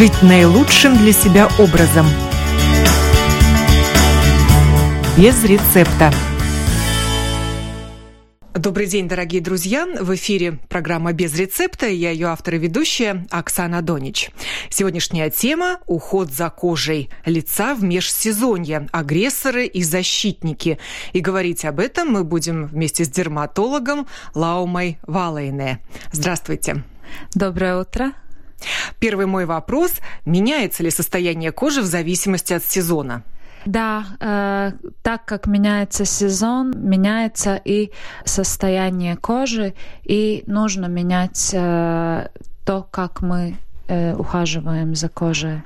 жить 0.00 0.22
наилучшим 0.22 0.96
для 0.96 1.12
себя 1.12 1.46
образом. 1.58 2.06
Без 5.18 5.44
рецепта. 5.44 6.10
Добрый 8.54 8.86
день, 8.86 9.08
дорогие 9.08 9.42
друзья! 9.42 9.86
В 10.00 10.14
эфире 10.14 10.58
программа 10.70 11.12
«Без 11.12 11.34
рецепта». 11.34 11.86
Я 11.86 12.12
ее 12.12 12.28
автор 12.28 12.54
и 12.54 12.58
ведущая 12.58 13.26
Оксана 13.30 13.82
Донич. 13.82 14.30
Сегодняшняя 14.70 15.28
тема– 15.28 15.80
уход 15.86 16.30
за 16.30 16.48
кожей 16.48 17.10
лица 17.26 17.74
в 17.74 17.84
межсезонье, 17.84 18.88
агрессоры 18.92 19.66
и 19.66 19.82
защитники. 19.82 20.78
И 21.12 21.20
говорить 21.20 21.66
об 21.66 21.78
этом 21.78 22.08
мы 22.08 22.24
будем 22.24 22.68
вместе 22.68 23.04
с 23.04 23.10
дерматологом 23.10 24.06
Лаумой 24.34 24.98
Валейне. 25.02 25.80
Здравствуйте! 26.10 26.84
Доброе 27.34 27.82
утро! 27.82 28.14
Первый 28.98 29.26
мой 29.26 29.44
вопрос– 29.46 29.92
меняется 30.24 30.82
ли 30.82 30.90
состояние 30.90 31.52
кожи 31.52 31.80
в 31.80 31.86
зависимости 31.86 32.52
от 32.52 32.64
сезона? 32.64 33.22
Да, 33.66 34.06
э, 34.20 34.72
так 35.02 35.24
как 35.26 35.46
меняется 35.46 36.04
сезон, 36.04 36.72
меняется 36.76 37.60
и 37.62 37.90
состояние 38.24 39.16
кожи, 39.16 39.74
и 40.02 40.44
нужно 40.46 40.86
менять 40.86 41.50
э, 41.52 42.28
то, 42.64 42.88
как 42.90 43.20
мы 43.20 43.56
э, 43.88 44.14
ухаживаем 44.14 44.94
за 44.94 45.08
кожей. 45.08 45.62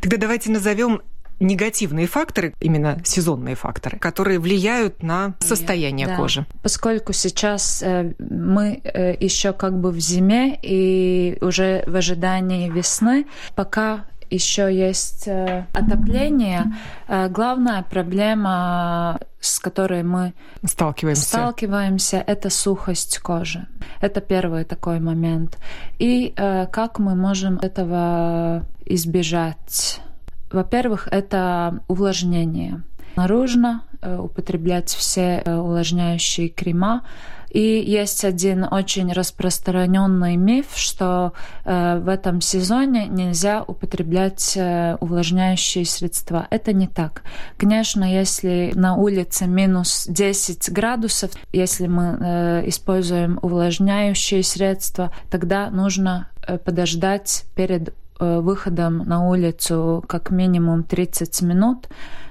Тогда 0.00 0.16
давайте 0.16 0.50
назовем 0.50 1.00
негативные 1.40 2.06
факторы, 2.06 2.54
именно 2.60 2.98
сезонные 3.04 3.54
факторы, 3.54 3.98
которые 3.98 4.38
влияют 4.38 5.02
на 5.02 5.34
состояние 5.40 6.06
да. 6.06 6.16
кожи. 6.16 6.46
Поскольку 6.62 7.12
сейчас 7.12 7.82
э, 7.82 8.14
мы 8.18 8.80
э, 8.82 9.14
еще 9.20 9.52
как 9.52 9.78
бы 9.78 9.90
в 9.90 10.00
зиме 10.00 10.58
и 10.62 11.38
уже 11.40 11.84
в 11.86 11.94
ожидании 11.94 12.68
весны, 12.68 13.26
пока 13.54 14.04
еще 14.30 14.74
есть 14.74 15.26
э, 15.26 15.66
отопление. 15.72 16.74
Главная 17.30 17.82
проблема, 17.82 19.20
с 19.40 19.58
которой 19.58 20.02
мы 20.02 20.34
сталкиваемся. 20.62 21.22
сталкиваемся, 21.22 22.22
это 22.26 22.50
сухость 22.50 23.20
кожи. 23.20 23.66
Это 24.02 24.20
первый 24.20 24.64
такой 24.64 25.00
момент. 25.00 25.56
И 25.98 26.34
как 26.36 26.98
мы 26.98 27.14
можем 27.14 27.58
этого 27.58 28.66
избежать? 28.84 30.02
Во-первых, 30.50 31.08
это 31.10 31.80
увлажнение. 31.88 32.82
Нужно 33.16 33.82
употреблять 34.00 34.90
все 34.90 35.42
увлажняющие 35.44 36.48
крема, 36.48 37.02
и 37.50 37.82
есть 37.86 38.24
один 38.24 38.64
очень 38.70 39.12
распространенный 39.12 40.36
миф, 40.36 40.66
что 40.74 41.32
э, 41.64 41.98
в 41.98 42.08
этом 42.08 42.40
сезоне 42.40 43.06
нельзя 43.06 43.62
употреблять 43.62 44.54
э, 44.56 44.96
увлажняющие 45.00 45.86
средства. 45.86 46.46
Это 46.50 46.72
не 46.72 46.86
так. 46.86 47.22
Конечно, 47.56 48.04
если 48.04 48.72
на 48.74 48.96
улице 48.96 49.46
минус 49.46 50.06
10 50.08 50.70
градусов, 50.70 51.30
если 51.52 51.86
мы 51.86 52.18
э, 52.20 52.68
используем 52.68 53.38
увлажняющие 53.40 54.42
средства, 54.42 55.10
тогда 55.30 55.70
нужно 55.70 56.28
э, 56.46 56.58
подождать 56.58 57.44
перед 57.54 57.88
э, 57.88 57.92
выходом 58.18 58.98
на 58.98 59.28
улицу 59.28 60.04
как 60.06 60.30
минимум 60.30 60.84
30 60.84 61.42
минут, 61.42 61.88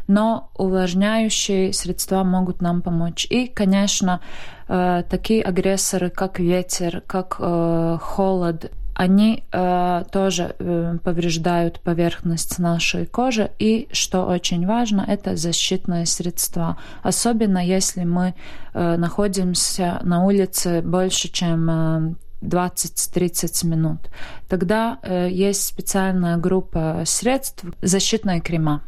но 0.08 0.50
увлажняющие 0.56 1.74
средства 1.74 2.24
могут 2.24 2.62
нам 2.62 2.82
помочь. 2.82 3.28
И, 3.30 3.48
конечно, 3.48 4.22
э, 4.68 5.04
такие 5.10 5.44
агрессоры, 5.44 6.10
как 6.10 6.40
ветер, 6.40 7.04
как 7.06 7.38
э, 7.40 7.98
холод, 8.02 8.72
они 8.98 9.44
э, 9.52 10.04
тоже 10.12 10.56
э, 10.58 10.98
повреждают 11.04 11.82
поверхность 11.82 12.58
нашей 12.58 13.06
кожи. 13.06 13.52
И, 13.60 13.88
что 13.92 14.26
очень 14.26 14.66
важно, 14.66 15.06
это 15.08 15.36
защитные 15.36 16.08
средства. 16.08 16.78
Особенно 17.04 17.64
если 17.64 18.06
мы 18.06 18.34
э, 18.74 18.98
находимся 18.98 20.00
на 20.02 20.24
улице 20.26 20.82
больше, 20.82 21.28
чем 21.28 21.70
э, 21.70 22.14
20-30 22.42 23.68
минут. 23.68 24.00
Тогда 24.48 25.00
э, 25.02 25.30
есть 25.30 25.66
специальная 25.66 26.38
группа 26.38 27.04
средств 27.06 27.64
защитные 27.82 28.42
крема. 28.42 28.84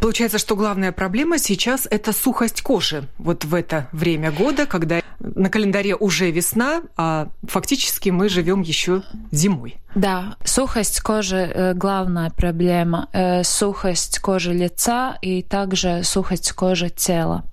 Получается, 0.00 0.38
что 0.38 0.56
главная 0.56 0.92
проблема 0.92 1.38
сейчас– 1.38 1.86
это 1.90 2.12
сухость 2.12 2.62
кожи. 2.62 3.04
Вот 3.18 3.44
в 3.44 3.54
это 3.54 3.88
время 3.92 4.32
года, 4.32 4.66
когда 4.66 5.00
на 5.20 5.48
календаре 5.48 5.94
уже 5.94 6.30
весна, 6.30 6.82
а 6.96 7.28
фактически 7.44 8.10
мы 8.10 8.28
живем 8.28 8.62
еще 8.62 9.02
зимой. 9.30 9.76
Да, 9.94 10.36
сухость 10.44 11.00
кожи 11.00 11.36
э,– 11.36 11.74
главная 11.74 12.30
проблема. 12.30 13.08
Э, 13.12 13.44
сухость 13.44 14.18
кожи 14.20 14.52
лица 14.52 15.18
и 15.20 15.42
также 15.42 16.02
сухость 16.02 16.52
кожи 16.52 16.88
тела. 16.88 17.44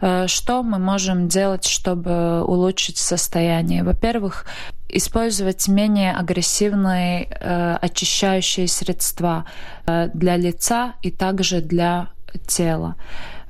Э, 0.00 0.26
что 0.28 0.62
мы 0.62 0.78
можем 0.78 1.28
делать, 1.28 1.66
чтобы 1.66 2.42
улучшить 2.44 2.98
состояние? 2.98 3.82
Во-первых, 3.82 4.46
использовать 4.92 5.68
менее 5.68 6.12
агрессивные 6.12 7.26
э, 7.28 7.76
очищающие 7.80 8.68
средства 8.68 9.46
э, 9.86 10.08
для 10.14 10.36
лица 10.36 10.94
и 11.02 11.10
также 11.10 11.60
для 11.60 12.08
тела. 12.46 12.96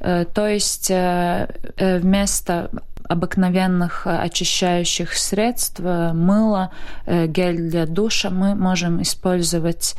Э, 0.00 0.25
то 0.25 0.47
есть 0.47 0.91
э, 0.91 1.48
э 1.76 1.98
вместо 1.98 2.70
обыкновенных 3.08 4.06
очищающих 4.06 5.14
средств, 5.14 5.81
э, 5.81 6.12
мыла, 6.12 6.70
э, 7.06 7.26
гель 7.26 7.70
для 7.70 7.86
душа, 7.86 8.31
мы 8.31 8.54
можем 8.54 9.02
использовать 9.02 9.97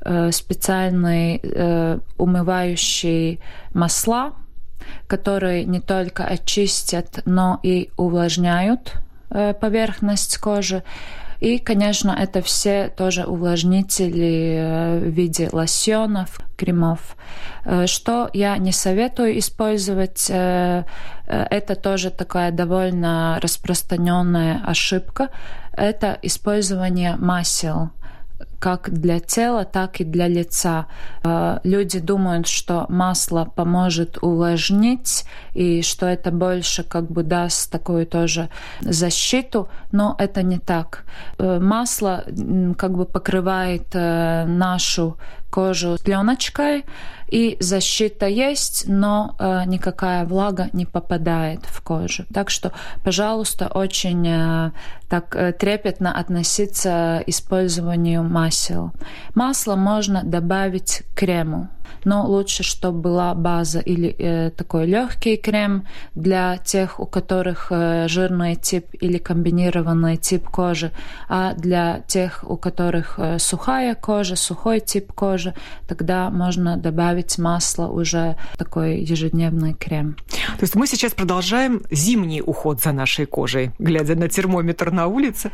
э, 0.00 0.30
специальные 0.32 1.40
э, 1.42 1.98
умывающие 2.16 3.38
масла, 3.74 4.32
которые 5.08 5.64
не 5.64 5.80
только 5.80 6.24
очистят, 6.24 7.22
но 7.24 7.58
и 7.62 7.90
увлажняют 7.96 8.92
Э, 8.94 9.03
поверхность 9.60 10.38
кожи. 10.38 10.82
И, 11.40 11.58
конечно, 11.58 12.10
это 12.10 12.40
все 12.40 12.88
тоже 12.88 13.24
увлажнители 13.24 14.56
э, 14.56 14.98
в 14.98 15.08
виде 15.10 15.48
лосьонов, 15.52 16.40
кремов. 16.56 17.16
Э, 17.64 17.86
что 17.86 18.30
я 18.32 18.56
не 18.56 18.72
советую 18.72 19.38
использовать, 19.38 20.30
это 20.30 21.74
тоже 21.74 22.10
такая 22.10 22.50
довольно 22.50 23.38
распространенная 23.42 24.62
ошибка, 24.66 25.30
это 25.72 26.18
использование 26.22 27.16
масел 27.16 27.90
как 28.64 28.90
для 28.90 29.20
тела, 29.20 29.64
так 29.64 30.00
и 30.00 30.04
для 30.04 30.26
лица. 30.28 30.86
Э, 31.22 31.58
люди 31.64 32.00
думают, 32.00 32.46
что 32.46 32.86
масло 32.88 33.44
поможет 33.44 34.18
увлажнить 34.22 35.26
и 35.52 35.82
что 35.82 36.06
это 36.06 36.30
больше 36.30 36.82
как 36.82 37.10
бы 37.10 37.22
даст 37.24 37.70
такую 37.70 38.06
тоже 38.06 38.48
защиту, 38.80 39.68
но 39.92 40.16
это 40.18 40.42
не 40.42 40.58
так. 40.58 41.04
Э, 41.38 41.60
масло 41.60 42.24
как 42.78 42.92
бы 42.96 43.04
покрывает 43.04 43.94
э, 43.94 44.46
нашу 44.46 45.16
кожу 45.54 45.96
пленочкой, 46.04 46.84
и 47.28 47.56
защита 47.60 48.26
есть, 48.26 48.84
но 48.88 49.36
э, 49.38 49.62
никакая 49.66 50.24
влага 50.24 50.68
не 50.72 50.84
попадает 50.84 51.60
в 51.64 51.80
кожу. 51.80 52.24
Так 52.34 52.50
что, 52.50 52.72
пожалуйста, 53.04 53.68
очень 53.68 54.26
э, 54.26 54.72
так 55.08 55.36
э, 55.36 55.52
трепетно 55.52 56.18
относиться 56.18 57.22
к 57.24 57.28
использованию 57.28 58.24
масел. 58.24 58.90
Масло 59.34 59.76
можно 59.76 60.24
добавить 60.24 61.02
к 61.14 61.18
крему 61.18 61.68
но 62.04 62.26
лучше, 62.26 62.62
чтобы 62.62 63.00
была 63.00 63.34
база 63.34 63.80
или 63.80 64.14
э, 64.18 64.50
такой 64.50 64.86
легкий 64.86 65.36
крем 65.36 65.86
для 66.14 66.58
тех, 66.58 67.00
у 67.00 67.06
которых 67.06 67.68
э, 67.70 68.06
жирный 68.08 68.56
тип 68.56 68.86
или 69.00 69.18
комбинированный 69.18 70.16
тип 70.16 70.48
кожи, 70.48 70.90
а 71.28 71.54
для 71.54 72.00
тех, 72.06 72.44
у 72.48 72.56
которых 72.56 73.18
э, 73.18 73.38
сухая 73.38 73.94
кожа, 73.94 74.36
сухой 74.36 74.80
тип 74.80 75.12
кожи, 75.12 75.43
тогда 75.86 76.30
можно 76.30 76.76
добавить 76.76 77.38
масло 77.38 77.88
уже 77.88 78.36
такой 78.56 79.00
ежедневный 79.00 79.74
крем. 79.74 80.16
То 80.58 80.62
есть 80.62 80.74
мы 80.74 80.86
сейчас 80.86 81.12
продолжаем 81.12 81.82
зимний 81.90 82.42
уход 82.42 82.80
за 82.82 82.92
нашей 82.92 83.26
кожей, 83.26 83.70
глядя 83.78 84.14
на 84.14 84.28
термометр 84.28 84.90
на 84.90 85.06
улице? 85.06 85.50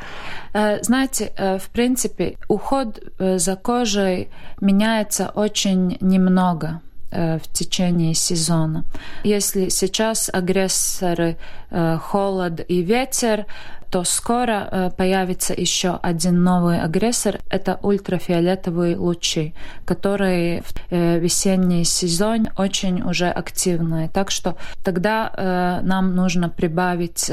Э, 0.53 0.83
знаете, 0.83 1.33
э, 1.37 1.59
в 1.59 1.69
принципе, 1.71 2.37
уход 2.49 3.01
э, 3.19 3.39
за 3.39 3.57
кожей 3.57 4.29
меняется 4.61 5.31
очень 5.35 5.97
немного 6.01 6.31
много 6.31 6.81
в 7.13 7.41
течение 7.53 8.15
сезона. 8.15 8.85
Если 9.25 9.69
сейчас 9.69 10.31
агрессоры 10.33 11.37
холод 11.71 12.65
и 12.69 12.83
ветер, 12.83 13.47
то 13.91 14.05
скоро 14.05 14.93
появится 14.97 15.55
еще 15.55 15.99
один 16.03 16.43
новый 16.43 16.81
агрессор. 16.81 17.39
Это 17.51 17.79
ультрафиолетовые 17.83 18.97
лучи, 18.97 19.55
которые 19.85 20.63
в 20.63 20.93
весенний 21.19 21.85
сезон 21.85 22.49
очень 22.57 23.03
уже 23.03 23.29
активные. 23.29 24.09
Так 24.09 24.31
что 24.31 24.57
тогда 24.85 25.81
нам 25.83 26.15
нужно 26.15 26.49
прибавить 26.49 27.31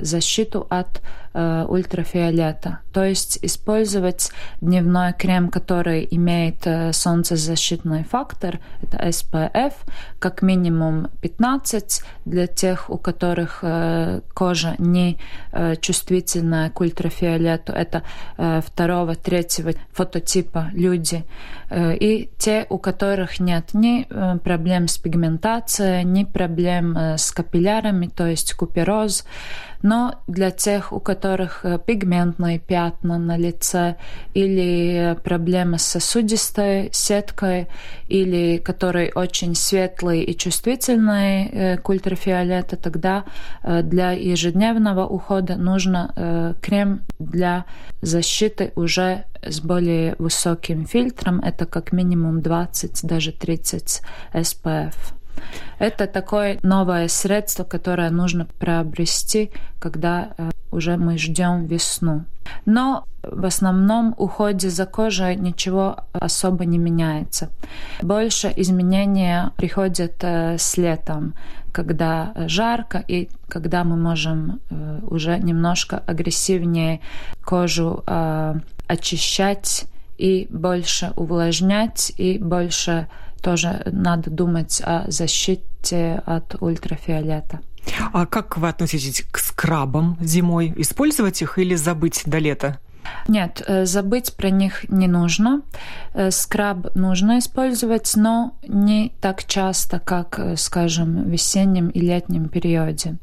защиту 0.00 0.66
от 0.70 1.00
Э, 1.36 1.66
ультрафиолета. 1.68 2.78
То 2.92 3.02
есть 3.02 3.40
использовать 3.42 4.30
дневной 4.60 5.12
крем, 5.14 5.48
который 5.48 6.06
имеет 6.08 6.64
э, 6.64 6.92
солнцезащитный 6.92 8.04
фактор, 8.04 8.60
это 8.80 8.98
SPF, 9.08 9.72
как 10.20 10.42
минимум 10.42 11.08
15 11.22 12.02
для 12.24 12.46
тех, 12.46 12.88
у 12.88 12.98
которых 12.98 13.58
э, 13.62 14.20
кожа 14.32 14.76
не 14.78 15.18
чувствительная 15.94 16.70
к 16.70 16.80
ультрафиолету. 16.80 17.72
Это 17.72 18.02
второго, 18.36 19.14
третьего 19.14 19.72
фототипа 19.92 20.70
люди. 20.72 21.24
И 21.76 22.30
те, 22.38 22.66
у 22.68 22.78
которых 22.78 23.40
нет 23.40 23.70
ни 23.74 24.06
проблем 24.38 24.86
с 24.86 24.98
пигментацией, 24.98 26.04
ни 26.04 26.24
проблем 26.24 26.96
с 26.96 27.32
капиллярами, 27.32 28.06
то 28.06 28.26
есть 28.26 28.54
купероз, 28.54 29.24
но 29.84 30.14
для 30.26 30.50
тех, 30.50 30.94
у 30.94 30.98
которых 30.98 31.62
э, 31.62 31.78
пигментные 31.78 32.58
пятна 32.58 33.18
на 33.18 33.36
лице 33.36 33.96
или 34.32 35.14
проблемы 35.22 35.78
с 35.78 35.82
сосудистой 35.82 36.88
сеткой, 36.90 37.68
или 38.08 38.56
которые 38.56 39.12
очень 39.14 39.54
светлые 39.54 40.24
и 40.24 40.34
чувствительные 40.34 41.50
э, 41.50 41.76
к 41.76 41.86
ультрафиолету, 41.86 42.78
тогда 42.78 43.24
э, 43.62 43.82
для 43.82 44.12
ежедневного 44.12 45.06
ухода 45.06 45.56
нужно 45.56 46.54
крем 46.62 47.02
для 47.18 47.66
защиты 48.00 48.72
уже 48.76 49.24
с 49.50 49.60
более 49.60 50.16
высоким 50.18 50.86
фильтром. 50.86 51.40
Это 51.40 51.66
как 51.66 51.92
минимум 51.92 52.40
20, 52.40 53.04
даже 53.04 53.32
30 53.32 54.02
SPF. 54.32 54.94
Это 55.78 56.06
такое 56.06 56.58
новое 56.62 57.08
средство, 57.08 57.64
которое 57.64 58.10
нужно 58.10 58.46
приобрести, 58.58 59.50
когда 59.78 60.34
э, 60.36 60.50
уже 60.70 60.96
мы 60.96 61.18
ждем 61.18 61.66
весну. 61.66 62.24
Но 62.66 63.04
в 63.22 63.44
основном 63.44 64.14
уходе 64.18 64.68
за 64.68 64.86
кожей 64.86 65.36
ничего 65.36 65.96
особо 66.12 66.64
не 66.64 66.78
меняется. 66.78 67.50
Больше 68.02 68.52
изменения 68.56 69.52
приходят 69.56 70.22
э, 70.22 70.58
с 70.58 70.76
летом, 70.76 71.34
когда 71.72 72.32
жарко 72.36 73.02
и 73.06 73.28
когда 73.48 73.84
мы 73.84 73.96
можем 73.96 74.60
э, 74.70 75.00
уже 75.02 75.38
немножко 75.38 75.98
агрессивнее 75.98 77.00
кожу 77.44 78.04
очищать 78.86 79.86
и 80.18 80.46
больше 80.50 81.12
увлажнять 81.16 82.12
и 82.16 82.38
больше 82.38 83.08
тоже 83.44 83.82
надо 83.92 84.30
думать 84.30 84.80
о 84.84 85.04
защите 85.08 86.22
от 86.26 86.56
ультрафиолета. 86.60 87.60
А 88.12 88.26
как 88.26 88.56
вы 88.56 88.68
относитесь 88.68 89.22
к 89.30 89.38
скрабам 89.38 90.16
зимой? 90.20 90.72
Использовать 90.76 91.42
их 91.42 91.58
или 91.58 91.74
забыть 91.74 92.22
до 92.24 92.38
лета? 92.38 92.78
Нет, 93.28 93.62
э, 93.66 93.84
забыть 93.84 94.34
про 94.34 94.48
них 94.48 94.88
не 94.88 95.08
нужно. 95.08 95.60
Э, 96.14 96.30
скраб 96.30 96.94
нужно 96.94 97.38
использовать, 97.38 98.12
но 98.16 98.56
не 98.66 99.12
так 99.20 99.44
часто, 99.44 99.98
как, 99.98 100.38
э, 100.38 100.56
скажем, 100.56 101.24
в 101.24 101.28
весеннем 101.28 101.88
и 101.88 102.00
летнем 102.00 102.48
периоде. 102.48 103.16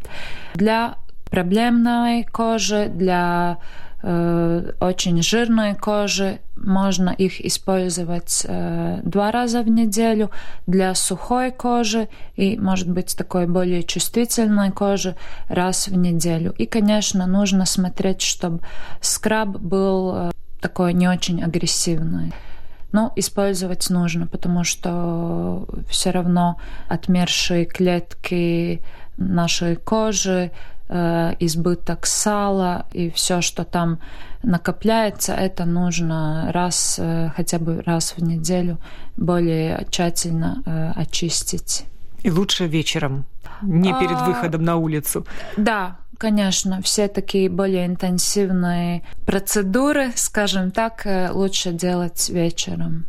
Для 0.54 0.98
проблемной 1.32 2.24
кожи, 2.24 2.92
для 2.94 3.58
очень 4.04 5.22
жирной 5.22 5.76
кожи, 5.76 6.40
можно 6.64 7.10
их 7.10 7.44
использовать 7.46 8.46
э, 8.48 9.00
два 9.04 9.32
раза 9.32 9.62
в 9.62 9.70
неделю. 9.70 10.32
Для 10.68 10.96
сухой 10.96 11.52
кожи 11.52 12.08
и, 12.36 12.58
может 12.58 12.90
быть, 12.90 13.16
такой 13.18 13.48
более 13.48 13.84
чувствительной 13.84 14.72
кожи 14.72 15.16
раз 15.48 15.88
в 15.88 15.96
неделю. 15.96 16.54
И, 16.58 16.66
конечно, 16.66 17.26
нужно 17.28 17.66
смотреть, 17.66 18.22
чтобы 18.22 18.62
скраб 19.02 19.50
был 19.50 20.14
э, 20.16 20.32
такой 20.62 20.94
не 20.94 21.08
очень 21.08 21.44
агрессивный. 21.44 22.34
Но 22.92 23.14
использовать 23.16 23.90
нужно, 23.90 24.28
потому 24.28 24.64
что 24.64 25.66
все 25.90 26.12
равно 26.12 26.60
отмершие 26.90 27.66
клетки 27.66 28.82
нашей 29.18 29.78
кожи 29.78 30.52
Э, 30.52 30.71
избыток 31.40 32.06
сала 32.06 32.86
и 32.92 33.10
все, 33.10 33.42
что 33.42 33.64
там 33.64 34.00
накопляется, 34.44 35.34
это 35.34 35.66
нужно 35.66 36.52
раз, 36.52 36.98
э, 37.00 37.30
хотя 37.36 37.60
бы 37.60 37.82
раз 37.86 38.14
в 38.18 38.24
неделю 38.24 38.78
более 39.18 39.86
тщательно 39.90 40.64
э, 40.66 40.92
очистить. 40.96 41.86
И 42.24 42.32
лучше 42.32 42.68
вечером, 42.68 43.26
не 43.62 43.94
перед 44.00 44.18
а, 44.18 44.26
выходом 44.26 44.64
на 44.64 44.76
улицу. 44.76 45.26
Да, 45.58 45.98
конечно, 46.18 46.82
все 46.82 47.08
такие 47.08 47.50
более 47.50 47.86
интенсивные 47.86 49.04
процедуры, 49.26 50.12
скажем 50.16 50.72
так, 50.72 51.06
лучше 51.32 51.72
делать 51.72 52.30
вечером. 52.30 53.06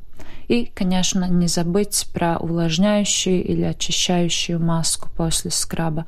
И, 0.49 0.71
конечно, 0.75 1.27
не 1.29 1.47
забыть 1.47 2.09
про 2.13 2.37
увлажняющую 2.37 3.43
или 3.45 3.63
очищающую 3.63 4.61
маску 4.61 5.09
после 5.17 5.51
скраба. 5.51 6.07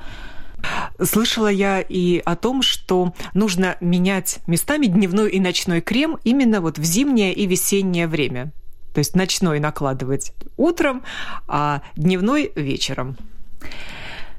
Слышала 1.02 1.48
я 1.48 1.80
и 1.80 2.18
о 2.18 2.36
том, 2.36 2.62
что 2.62 3.14
нужно 3.34 3.76
менять 3.80 4.38
местами 4.46 4.86
дневной 4.86 5.30
и 5.30 5.40
ночной 5.40 5.80
крем 5.80 6.18
именно 6.24 6.60
вот 6.60 6.78
в 6.78 6.84
зимнее 6.84 7.32
и 7.32 7.46
весеннее 7.46 8.06
время. 8.06 8.52
То 8.94 8.98
есть 8.98 9.16
ночной 9.16 9.58
накладывать 9.58 10.32
утром, 10.56 11.02
а 11.48 11.82
дневной 11.96 12.52
вечером. 12.54 13.16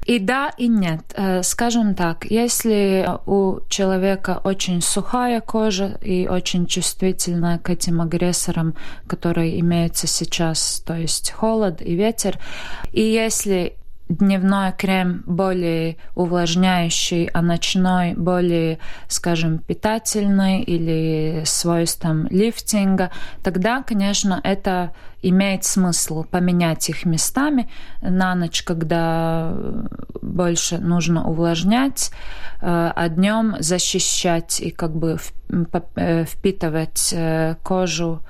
И 0.06 0.20
да, 0.20 0.52
и 0.56 0.68
нет. 0.68 1.00
Э, 1.16 1.42
скажем 1.42 1.96
так, 1.96 2.26
если 2.30 3.08
у 3.26 3.58
человека 3.68 4.40
очень 4.44 4.80
сухая 4.80 5.40
кожа 5.40 5.98
и 6.00 6.28
очень 6.28 6.66
чувствительная 6.66 7.58
к 7.58 7.70
этим 7.70 8.00
агрессорам, 8.00 8.76
которые 9.08 9.58
имеются 9.58 10.06
сейчас, 10.06 10.80
то 10.86 10.94
есть 10.94 11.32
холод 11.32 11.82
и 11.82 11.96
ветер, 11.96 12.38
и 12.92 13.02
если 13.02 13.76
дневной 14.08 14.72
крем 14.72 15.22
более 15.26 15.96
увлажняющий, 16.14 17.26
а 17.26 17.42
ночной 17.42 18.14
более, 18.14 18.78
скажем, 19.08 19.58
питательный 19.58 20.62
или 20.62 21.42
свойством 21.44 22.26
лифтинга, 22.28 23.10
тогда, 23.42 23.82
конечно, 23.82 24.40
это 24.42 24.92
имеет 25.22 25.64
смысл 25.64 26.24
поменять 26.24 26.88
их 26.88 27.04
местами. 27.04 27.68
На 28.00 28.34
ночь, 28.34 28.62
когда 28.62 29.52
больше 30.22 30.78
нужно 30.78 31.28
увлажнять, 31.28 32.10
э, 32.60 32.92
а 32.94 33.08
днем 33.08 33.56
защищать 33.58 34.60
и 34.60 34.70
как 34.70 34.94
бы 34.94 35.18
э, 35.96 36.24
впитывать 36.24 37.12
э, 37.12 37.56
кожу 37.62 38.22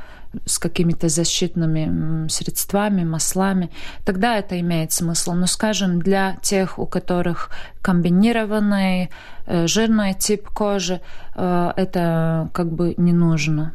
с 0.45 0.59
какими-то 0.59 1.09
защитными 1.09 2.29
средствами, 2.29 3.05
маслами, 3.05 3.71
тогда 4.05 4.37
это 4.37 4.59
имеет 4.61 4.93
смысл. 4.93 5.33
Но, 5.33 5.47
скажем, 5.47 6.01
для 6.01 6.37
тех, 6.43 6.79
у 6.79 6.87
которых 6.87 7.51
комбинированный 7.83 9.11
э, 9.47 9.67
жирный 9.67 10.15
тип 10.15 10.49
кожи, 10.49 11.01
э, 11.35 11.73
это 11.77 12.51
как 12.53 12.73
бы 12.73 12.95
не 12.97 13.13
нужно. 13.13 13.73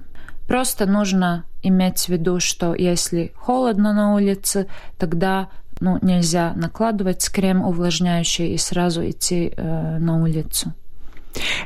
Просто 0.48 0.86
нужно 0.86 1.46
иметь 1.64 2.06
в 2.06 2.10
виду, 2.10 2.40
что 2.40 2.74
если 2.74 3.32
холодно 3.36 3.94
на 3.94 4.14
улице, 4.14 4.68
тогда 4.98 5.48
ну, 5.80 5.98
нельзя 6.02 6.54
накладывать 6.56 7.30
крем 7.30 7.62
увлажняющий 7.64 8.54
и 8.54 8.58
сразу 8.58 9.08
идти 9.10 9.54
э, 9.56 9.98
на 10.00 10.22
улицу. 10.22 10.74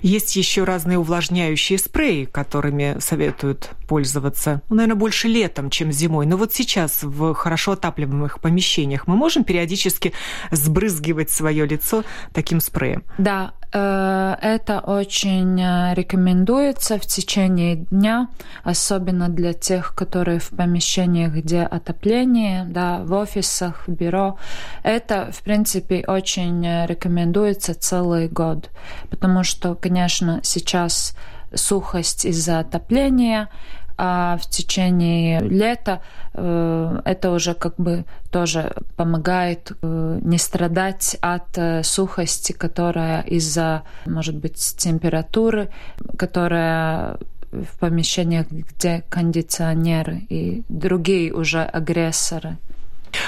Есть 0.01 0.35
еще 0.35 0.63
разные 0.63 0.97
увлажняющие 0.97 1.77
спреи, 1.77 2.25
которыми 2.25 2.97
советуют 2.99 3.71
пользоваться, 3.87 4.61
ну, 4.69 4.77
наверное, 4.77 4.99
больше 4.99 5.27
летом, 5.27 5.69
чем 5.69 5.91
зимой. 5.91 6.25
Но 6.25 6.37
вот 6.37 6.53
сейчас 6.53 7.03
в 7.03 7.33
хорошо 7.33 7.73
отапливаемых 7.73 8.39
помещениях 8.39 9.07
мы 9.07 9.15
можем 9.15 9.43
периодически 9.43 10.13
сбрызгивать 10.51 11.29
свое 11.29 11.65
лицо 11.65 12.03
таким 12.33 12.59
спреем. 12.59 13.03
Да, 13.17 13.53
это 13.71 14.81
очень 14.85 15.59
э, 15.61 15.93
рекомендуется 15.93 16.97
в 16.97 17.05
течение 17.05 17.75
дня, 17.75 18.29
особенно 18.63 19.29
для 19.29 19.53
тех, 19.53 19.93
которые 19.95 20.39
в 20.39 20.49
помещениях, 20.49 21.33
где 21.33 21.61
отопление, 21.63 22.65
да, 22.65 22.99
в 22.99 23.13
офисах, 23.13 23.87
в 23.87 23.91
бюро. 23.91 24.37
Это, 24.83 25.31
в 25.31 25.43
принципе, 25.43 26.03
очень 26.07 26.65
э, 26.65 26.85
рекомендуется 26.87 27.75
целый 27.75 28.27
год, 28.27 28.69
потому 29.09 29.43
что, 29.43 29.75
конечно, 29.75 30.39
сейчас 30.43 31.15
сухость 31.53 32.25
из-за 32.25 32.59
отопления, 32.59 33.49
а 33.97 34.37
в 34.37 34.49
течение 34.49 35.39
лета 35.41 36.01
э, 36.33 37.01
это 37.05 37.31
уже 37.31 37.53
как 37.53 37.75
бы 37.77 38.05
тоже 38.31 38.73
помогает 38.95 39.71
э, 39.81 40.19
не 40.21 40.37
страдать 40.37 41.17
от 41.21 41.57
э, 41.57 41.83
сухости, 41.83 42.51
которая 42.51 43.21
из-за, 43.21 43.83
может 44.05 44.35
быть, 44.35 44.75
температуры, 44.77 45.69
которая 46.17 47.17
в 47.51 47.79
помещениях, 47.79 48.47
где 48.49 49.03
кондиционеры 49.09 50.25
и 50.29 50.63
другие 50.67 51.33
уже 51.33 51.63
агрессоры. 51.63 52.57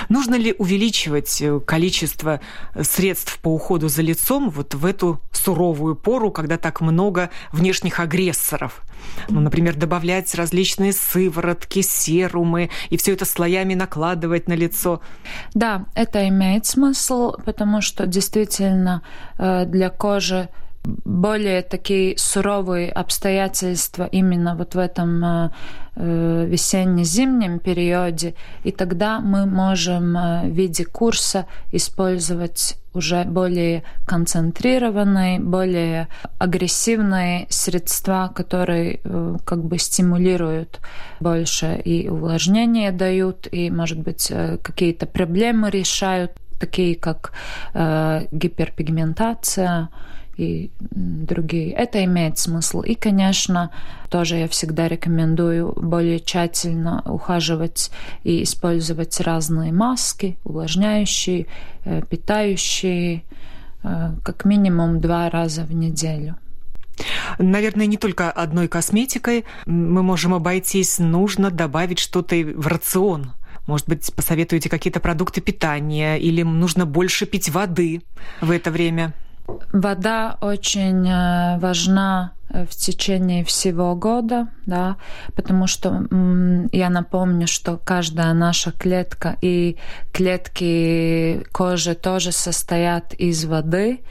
Нужно 0.09 0.35
ли 0.35 0.55
увеличивать 0.57 1.41
э, 1.41 1.59
количество 1.59 2.39
средств 2.81 3.39
по 3.39 3.53
уходу 3.53 3.89
за 3.89 4.01
лицом 4.01 4.49
вот 4.49 4.73
в 4.73 4.85
эту 4.85 5.21
суровую 5.31 5.95
пору, 5.95 6.31
когда 6.31 6.57
так 6.57 6.81
много 6.81 7.29
внешних 7.51 7.99
агрессоров? 7.99 8.83
Ну, 9.29 9.39
например, 9.39 9.75
добавлять 9.75 10.33
различные 10.35 10.93
сыворотки, 10.93 11.81
серумы 11.81 12.69
и 12.89 12.97
все 12.97 13.13
это 13.13 13.25
слоями 13.25 13.73
накладывать 13.73 14.47
на 14.47 14.53
лицо. 14.53 15.01
Да, 15.53 15.85
это 15.95 16.27
имеет 16.27 16.65
смысл, 16.65 17.33
потому 17.45 17.81
что 17.81 18.05
действительно 18.05 19.01
э, 19.37 19.65
для 19.65 19.89
кожи 19.89 20.49
более 20.83 21.61
такие 21.61 22.17
суровые 22.17 22.91
обстоятельства 22.91 24.07
именно 24.11 24.55
вот 24.55 24.75
в 24.75 24.79
этом 24.79 25.23
э, 25.23 25.27
э, 25.45 25.49
весенне-зимнем 25.97 27.59
периоде, 27.59 28.35
и 28.63 28.71
тогда 28.71 29.19
мы 29.19 29.45
можем 29.45 30.15
э, 30.15 30.43
в 30.43 30.53
виде 30.53 30.85
курса 30.85 31.47
использовать 31.71 32.77
уже 32.93 33.25
более 33.25 33.83
концентрированные, 34.05 35.39
более 35.39 36.07
агрессивные 36.39 37.47
средства, 37.49 38.31
которые 38.33 39.01
как 39.45 39.63
бы 39.63 39.77
стимулируют 39.77 40.79
больше 41.19 41.79
и 41.85 42.09
увлажнение 42.09 42.91
дают, 42.91 43.47
и, 43.51 43.69
может 43.69 43.99
быть, 43.99 44.33
какие-то 44.63 45.05
проблемы 45.05 45.69
решают, 45.69 46.31
такие 46.59 46.95
как 46.95 47.33
гиперпигментация, 47.75 49.89
и 50.37 50.71
другие. 50.79 51.71
Это 51.71 52.03
имеет 52.05 52.37
смысл. 52.37 52.81
И, 52.81 52.95
конечно, 52.95 53.71
тоже 54.09 54.37
я 54.37 54.47
всегда 54.47 54.87
рекомендую 54.87 55.73
более 55.75 56.19
тщательно 56.19 57.01
ухаживать 57.05 57.91
и 58.23 58.43
использовать 58.43 59.19
разные 59.19 59.73
маски, 59.73 60.37
увлажняющие, 60.43 61.47
э, 61.85 62.01
питающие, 62.09 63.23
э, 63.83 64.11
как 64.23 64.45
минимум 64.45 65.01
два 65.01 65.29
раза 65.29 65.63
в 65.63 65.73
неделю. 65.73 66.37
Наверное, 67.37 67.85
не 67.85 67.97
только 67.97 68.31
одной 68.31 68.67
косметикой 68.67 69.45
мы 69.65 70.01
можем 70.03 70.33
обойтись, 70.33 70.99
нужно 70.99 71.51
добавить 71.51 71.99
что-то 71.99 72.35
в 72.35 72.67
рацион. 72.67 73.33
Может 73.67 73.89
быть, 73.89 74.13
посоветуете 74.15 74.69
какие-то 74.69 74.99
продукты 74.99 75.41
питания 75.41 76.17
или 76.17 76.41
нужно 76.41 76.85
больше 76.85 77.25
пить 77.25 77.49
воды 77.49 78.01
в 78.39 78.51
это 78.51 78.71
время? 78.71 79.13
Вода 79.71 80.37
очень 80.41 81.07
э, 81.07 81.57
важна 81.59 82.33
э, 82.49 82.65
в 82.65 82.75
течение 82.75 83.43
всего 83.45 83.95
года, 83.95 84.47
да, 84.65 84.97
потому 85.35 85.67
что 85.67 86.07
я 86.71 86.89
напомню, 86.89 87.47
что 87.47 87.77
каждая 87.77 88.33
наша 88.33 88.71
клетка 88.71 89.37
и 89.41 89.77
клетки 90.11 91.45
кожи 91.51 91.95
тоже 91.95 92.31
состоят 92.31 93.13
из 93.13 93.45
воды, 93.45 94.01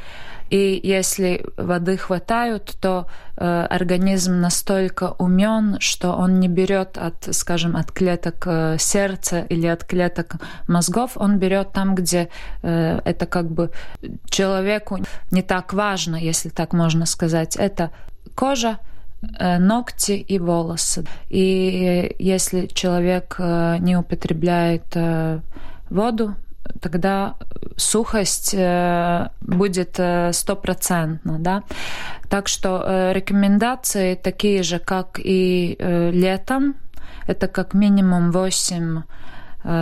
и 0.50 0.80
если 0.82 1.44
воды 1.56 1.96
хватает, 1.96 2.74
то 2.80 3.06
э, 3.36 3.44
организм 3.44 4.40
настолько 4.40 5.14
умен, 5.18 5.78
что 5.80 6.12
он 6.12 6.40
не 6.40 6.48
берет 6.48 6.96
от, 6.98 7.34
скажем, 7.34 7.76
от 7.76 7.90
клеток 7.90 8.46
э, 8.46 8.76
сердца 8.78 9.40
или 9.48 9.66
от 9.66 9.84
клеток 9.84 10.36
мозгов, 10.68 11.12
он 11.16 11.38
берет 11.38 11.72
там, 11.72 11.94
где 11.94 12.28
э, 12.62 13.00
это 13.04 13.26
как 13.26 13.50
бы 13.50 13.70
человеку 14.26 14.98
не 15.30 15.42
так 15.42 15.72
важно, 15.72 16.16
если 16.16 16.48
так 16.48 16.72
можно 16.72 17.06
сказать. 17.06 17.56
Это 17.56 17.90
кожа, 18.34 18.78
э, 19.38 19.58
ногти 19.58 20.12
и 20.12 20.38
волосы. 20.38 21.04
И 21.28 22.14
если 22.18 22.66
человек 22.66 23.36
э, 23.38 23.78
не 23.80 23.96
употребляет 23.96 24.84
э, 24.94 25.40
воду, 25.90 26.36
тогда 26.80 27.37
сухость 27.76 28.54
э, 28.54 29.28
будет 29.40 29.99
э, 29.99 30.32
стопроцентно, 30.32 31.38
да. 31.38 31.62
Так 32.28 32.49
что 32.49 32.82
э, 32.85 33.12
рекомендации 33.12 34.14
такие 34.14 34.62
же, 34.62 34.78
как 34.78 35.20
и 35.23 35.76
летом. 36.12 36.76
Это 37.26 37.49
как 37.49 37.75
минимум 37.75 38.30
8 38.30 39.02
Э, 39.02 39.02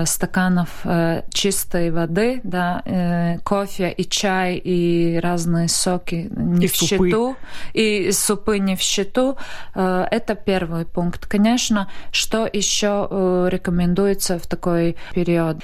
стаканов 0.07 0.69
э, 0.85 1.23
чистой 1.31 1.91
воды, 1.91 2.41
да, 2.43 2.83
э, 2.87 3.38
кофе 3.45 3.91
и 3.91 4.05
чай 4.09 4.57
и 4.57 5.21
разные 5.23 5.69
соки 5.69 6.31
не 6.35 6.64
и 6.64 6.69
в 6.69 6.76
супы. 6.76 7.09
счету, 7.09 7.37
и 7.75 8.11
супы 8.12 8.59
не 8.59 8.76
в 8.76 8.81
счету. 8.81 9.37
Это 9.75 10.35
первый 10.35 10.85
пункт. 10.87 11.26
Конечно, 11.26 11.88
что 12.12 12.49
еще 12.50 13.49
рекомендуется 13.50 14.38
в 14.38 14.47
такой 14.47 14.97
период? 15.14 15.59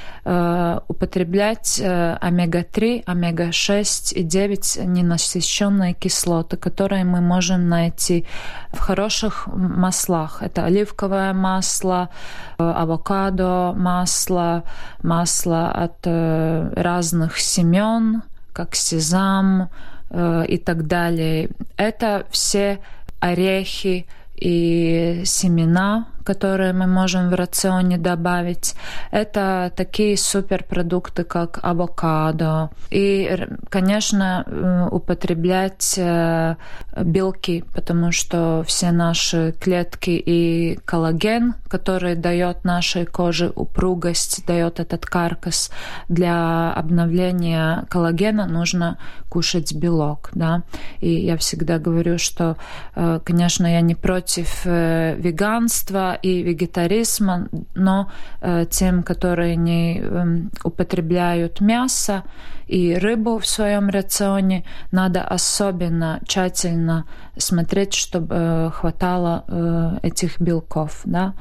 Употреблять 0.88 1.80
омега-3, 1.80 3.04
омега-6 3.06 4.14
и 4.14 4.22
9 4.22 4.80
ненасыщенные 4.84 5.94
кислоты, 5.94 6.56
которые 6.56 7.04
мы 7.04 7.20
можем 7.20 7.68
найти 7.68 8.26
в 8.72 8.78
хороших 8.78 9.46
маслах. 9.46 10.42
Это 10.42 10.64
оливковое 10.64 11.32
масло, 11.32 12.10
авокадо 12.58 13.72
масло, 13.76 14.09
масло, 14.10 14.64
масло 15.02 15.70
от 15.70 15.98
э, 16.04 16.72
разных 16.74 17.38
семян, 17.38 18.22
как 18.52 18.74
сезам 18.74 19.68
э, 20.10 20.44
и 20.48 20.58
так 20.58 20.86
далее. 20.86 21.50
Это 21.76 22.26
все 22.30 22.80
орехи 23.20 24.06
и 24.34 25.22
семена, 25.24 26.06
которые 26.24 26.72
мы 26.72 26.86
можем 26.86 27.30
в 27.30 27.34
рационе 27.34 27.98
добавить. 27.98 28.74
Это 29.10 29.72
такие 29.76 30.16
суперпродукты, 30.16 31.24
как 31.24 31.58
авокадо. 31.62 32.70
И, 32.90 33.46
конечно, 33.68 34.44
э, 34.46 34.88
употреблять 34.90 35.94
э, 35.98 36.56
белки, 36.96 37.64
потому 37.74 38.12
что 38.12 38.64
все 38.66 38.90
наши 38.90 39.54
клетки 39.60 40.10
и 40.10 40.78
коллаген, 40.84 41.54
который 41.68 42.14
дает 42.14 42.64
нашей 42.64 43.06
коже 43.06 43.52
упругость, 43.54 44.46
дает 44.46 44.80
этот 44.80 45.06
каркас, 45.06 45.70
для 46.08 46.72
обновления 46.72 47.84
коллагена 47.88 48.46
нужно 48.46 48.98
кушать 49.28 49.74
белок. 49.74 50.30
Да? 50.34 50.62
И 51.00 51.10
я 51.12 51.36
всегда 51.36 51.78
говорю, 51.78 52.18
что, 52.18 52.56
э, 52.94 53.20
конечно, 53.24 53.66
я 53.66 53.80
не 53.80 53.94
против 53.94 54.64
веганства, 54.64 56.09
и 56.14 56.42
вегетаризма, 56.42 57.48
но 57.74 58.10
э, 58.40 58.66
тем, 58.70 59.02
которые 59.02 59.56
не 59.56 60.00
э, 60.00 60.24
употребляют 60.64 61.60
мясо 61.60 62.22
и 62.66 62.94
рыбу 62.94 63.38
в 63.38 63.46
своем 63.46 63.88
рационе, 63.88 64.64
надо 64.92 65.22
особенно 65.22 66.20
тщательно 66.26 67.04
смотреть, 67.36 67.94
чтобы 67.94 68.34
э, 68.34 68.70
хватало 68.72 69.44
э, 69.48 69.98
этих 70.02 70.40
белков. 70.40 71.00
Да? 71.04 71.34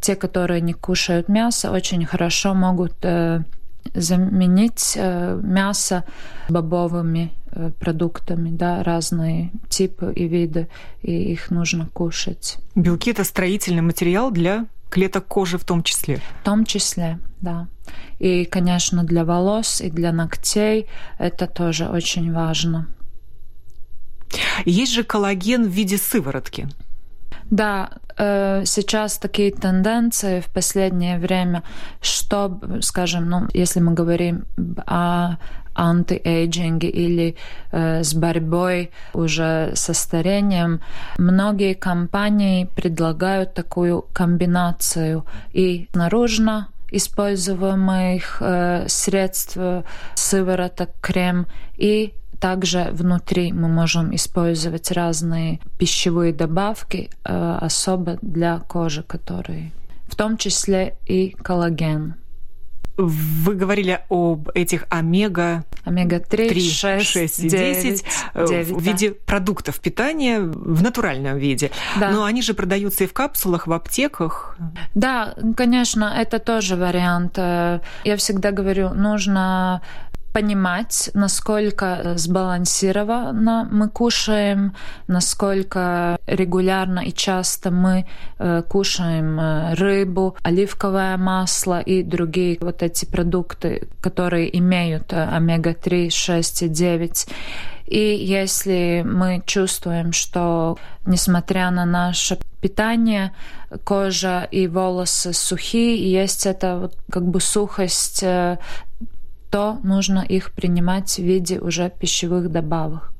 Те, 0.00 0.14
которые 0.14 0.60
не 0.60 0.72
кушают 0.72 1.28
мясо, 1.28 1.70
очень 1.72 2.06
хорошо 2.06 2.54
могут 2.54 2.94
э, 3.02 3.42
заменить 3.94 4.94
э, 4.96 5.40
мясо 5.42 6.04
бобовыми 6.48 7.32
продуктами, 7.78 8.50
да, 8.50 8.82
разные 8.82 9.50
типы 9.68 10.12
и 10.14 10.28
виды, 10.28 10.68
и 11.02 11.32
их 11.32 11.50
нужно 11.50 11.86
кушать. 11.92 12.58
Белки– 12.74 13.10
это 13.12 13.24
строительный 13.24 13.82
материал 13.82 14.30
для 14.30 14.66
клеток 14.90 15.26
кожи 15.26 15.56
в 15.58 15.64
том 15.64 15.82
числе? 15.82 16.20
В 16.40 16.44
том 16.44 16.64
числе, 16.64 17.18
да. 17.40 17.68
И, 18.18 18.44
конечно, 18.44 19.04
для 19.04 19.24
волос 19.24 19.80
и 19.80 19.90
для 19.90 20.12
ногтей 20.12 20.86
это 21.18 21.46
тоже 21.46 21.88
очень 21.88 22.32
важно. 22.32 22.88
Есть 24.64 24.92
же 24.92 25.02
коллаген 25.02 25.64
в 25.64 25.70
виде 25.70 25.96
сыворотки. 25.96 26.68
Да, 27.50 27.90
э, 28.20 28.64
сейчас 28.66 29.18
такие 29.18 29.50
тенденции 29.50 30.40
в 30.40 30.46
последнее 30.52 31.18
время, 31.18 31.62
что, 32.02 32.60
скажем, 32.80 33.28
ну, 33.30 33.48
если 33.54 33.80
мы 33.80 33.94
говорим 33.94 34.44
о 34.86 35.36
антиэйджинге 35.74 36.88
или 36.88 37.36
э, 37.72 38.02
с 38.02 38.14
борьбой 38.14 38.90
уже 39.14 39.72
со 39.74 39.94
старением, 39.94 40.80
многие 41.18 41.74
компании 41.74 42.68
предлагают 42.76 43.54
такую 43.54 44.02
комбинацию 44.12 45.24
и 45.52 45.88
наружно 45.94 46.68
используемых 46.92 48.38
э, 48.40 48.84
средств, 48.88 49.56
сывороток, 50.14 50.90
крем 51.00 51.46
и 51.76 52.14
также 52.40 52.88
внутри 52.92 53.52
мы 53.52 53.68
можем 53.68 54.14
использовать 54.14 54.90
разные 54.90 55.60
пищевые 55.78 56.32
добавки, 56.32 57.10
особо 57.22 58.18
для 58.22 58.58
кожи, 58.60 59.02
которые 59.02 59.72
в 60.08 60.16
том 60.16 60.36
числе 60.36 60.96
и 61.06 61.30
коллаген. 61.30 62.14
Вы 62.96 63.54
говорили 63.54 64.04
об 64.10 64.50
этих 64.54 64.84
омега... 64.90 65.64
Омега-3, 65.84 66.60
6, 66.60 67.06
6 67.06 67.38
и 67.38 67.48
10, 67.48 67.82
10, 67.82 68.04
9 68.34 68.68
в 68.68 68.84
да. 68.84 68.90
виде 68.90 69.12
продуктов 69.12 69.80
питания 69.80 70.40
в 70.40 70.82
натуральном 70.82 71.38
виде. 71.38 71.70
Да. 71.98 72.10
Но 72.10 72.24
они 72.24 72.42
же 72.42 72.52
продаются 72.52 73.04
и 73.04 73.06
в 73.06 73.14
капсулах, 73.14 73.66
в 73.66 73.72
аптеках. 73.72 74.58
Да, 74.94 75.34
конечно, 75.56 76.12
это 76.14 76.38
тоже 76.40 76.76
вариант. 76.76 77.38
Я 77.38 77.80
всегда 78.16 78.50
говорю, 78.50 78.90
нужно 78.90 79.80
понимать, 80.32 81.10
насколько 81.14 82.14
сбалансированно 82.16 83.68
мы 83.70 83.88
кушаем, 83.88 84.74
насколько 85.06 86.18
регулярно 86.26 87.00
и 87.00 87.12
часто 87.12 87.70
мы 87.70 88.06
э, 88.38 88.62
кушаем 88.68 89.38
э, 89.38 89.74
рыбу, 89.74 90.36
оливковое 90.42 91.16
масло 91.16 91.80
и 91.80 92.02
другие 92.02 92.58
вот 92.60 92.82
эти 92.82 93.04
продукты, 93.04 93.88
которые 94.00 94.56
имеют 94.58 95.12
э, 95.12 95.22
омега-3, 95.22 96.10
6 96.10 96.62
и 96.62 96.68
9. 96.68 97.26
И 97.86 97.98
если 97.98 99.02
мы 99.04 99.42
чувствуем, 99.44 100.12
что 100.12 100.78
несмотря 101.06 101.72
на 101.72 101.84
наше 101.84 102.38
питание, 102.60 103.32
кожа 103.82 104.46
и 104.48 104.68
волосы 104.68 105.32
сухие, 105.32 106.12
есть 106.12 106.46
эта 106.46 106.76
вот 106.76 106.96
как 107.10 107.24
бы 107.24 107.40
сухость 107.40 108.24
то 109.50 109.78
нужно 109.82 110.20
их 110.20 110.52
принимать 110.52 111.16
в 111.16 111.22
виде 111.22 111.58
уже 111.58 111.90
пищевых 111.90 112.50
добавок. 112.50 113.12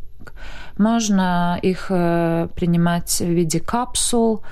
Можно 0.78 1.58
их 1.60 1.86
э, 1.90 2.48
принимать 2.54 3.20
в 3.20 3.28
виде 3.28 3.60
капсул, 3.60 4.42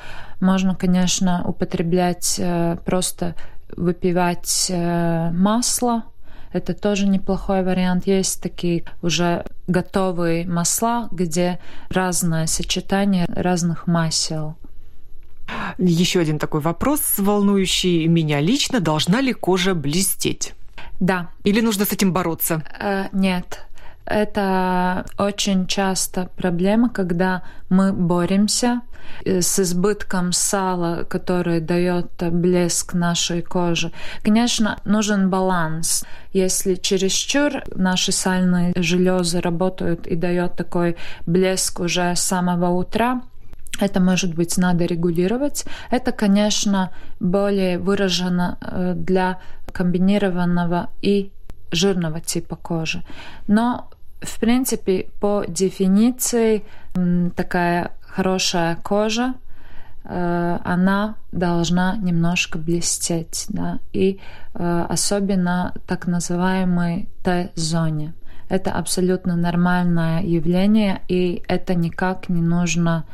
можно, 0.41 0.75
конечно, 0.75 1.43
употреблять 1.45 2.37
э, 2.39 2.77
просто 2.85 3.35
выпивать 3.77 4.67
э, 4.71 5.31
масло. 5.33 6.05
Это 6.53 6.75
тоже 6.75 7.07
неплохой 7.07 7.63
вариант. 7.63 8.07
Есть 8.07 8.43
такие 8.43 8.85
уже 9.03 9.45
готовые 9.67 10.47
масла, 10.47 11.09
где 11.11 11.59
разное 11.91 12.47
сочетание 12.47 13.27
разных 13.29 13.87
масел. 13.87 14.57
Еще 15.79 16.21
один 16.21 16.39
такой 16.39 16.61
вопрос, 16.61 17.19
волнующий 17.19 18.07
меня 18.07 18.41
лично. 18.41 18.81
Должна 18.81 19.21
ли 19.21 19.33
кожа 19.33 19.75
блестеть? 19.75 20.55
Да. 21.01 21.31
Или 21.45 21.61
нужно 21.61 21.85
с 21.85 21.93
этим 21.93 22.13
бороться? 22.13 22.63
Э, 22.81 23.07
нет. 23.13 23.65
Это 24.05 25.05
очень 25.19 25.67
часто 25.67 26.31
проблема, 26.37 26.89
когда 26.89 27.43
мы 27.69 27.93
боремся 27.93 28.81
э, 29.25 29.43
с 29.43 29.59
избытком 29.59 30.33
сала, 30.33 31.05
который 31.05 31.61
дает 31.61 32.11
блеск 32.33 32.95
нашей 32.95 33.43
кожи. 33.43 33.93
Конечно, 34.23 34.79
нужен 34.85 35.29
баланс. 35.29 36.07
Если 36.33 36.77
чересчур 36.77 37.63
наши 37.75 38.13
сальные 38.13 38.73
железы 38.77 39.41
работают 39.41 40.07
и 40.07 40.17
дает 40.17 40.57
такой 40.57 40.97
блеск 41.27 41.81
уже 41.81 42.17
с 42.17 42.21
самого 42.21 42.71
утра, 42.71 43.21
это, 43.81 44.01
может 44.01 44.35
быть, 44.35 44.57
надо 44.57 44.87
регулировать. 44.87 45.65
Это, 45.91 46.13
конечно, 46.13 46.91
более 47.21 47.79
выражено 47.79 48.59
э, 48.61 48.95
для 48.97 49.39
комбинированного 49.79 50.89
и 51.03 51.31
жирного 51.71 52.21
типа 52.21 52.57
кожи. 52.57 53.03
Но, 53.47 53.89
в 54.21 54.41
принципе, 54.41 55.07
по 55.21 55.45
дефиниции 55.47 56.65
такая 57.37 57.93
хорошая 58.01 58.77
кожа, 58.83 59.35
э, 60.05 60.59
она 60.65 61.15
должна 61.31 61.97
немножко 61.97 62.59
блестеть, 62.59 63.47
да, 63.51 63.79
и 63.93 64.19
э, 64.55 64.87
особенно 64.89 65.73
так 65.87 66.09
называемой 66.09 67.09
Т-зоне. 67.23 68.15
Это 68.49 68.73
абсолютно 68.73 69.37
нормальное 69.37 70.23
явление, 70.23 71.03
и 71.09 71.43
это 71.47 71.75
никак 71.75 72.29
не 72.29 72.43
нужно 72.43 73.05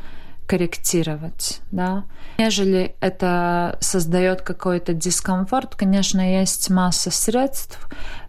корректировать, 0.47 1.61
да. 1.71 2.05
Нежели 2.39 2.95
это 3.01 3.79
создает 3.81 4.43
какой-то 4.43 4.93
дискомфорт, 4.93 5.75
конечно, 5.75 6.21
есть 6.39 6.71
масса 6.71 7.11
средств, 7.11 7.79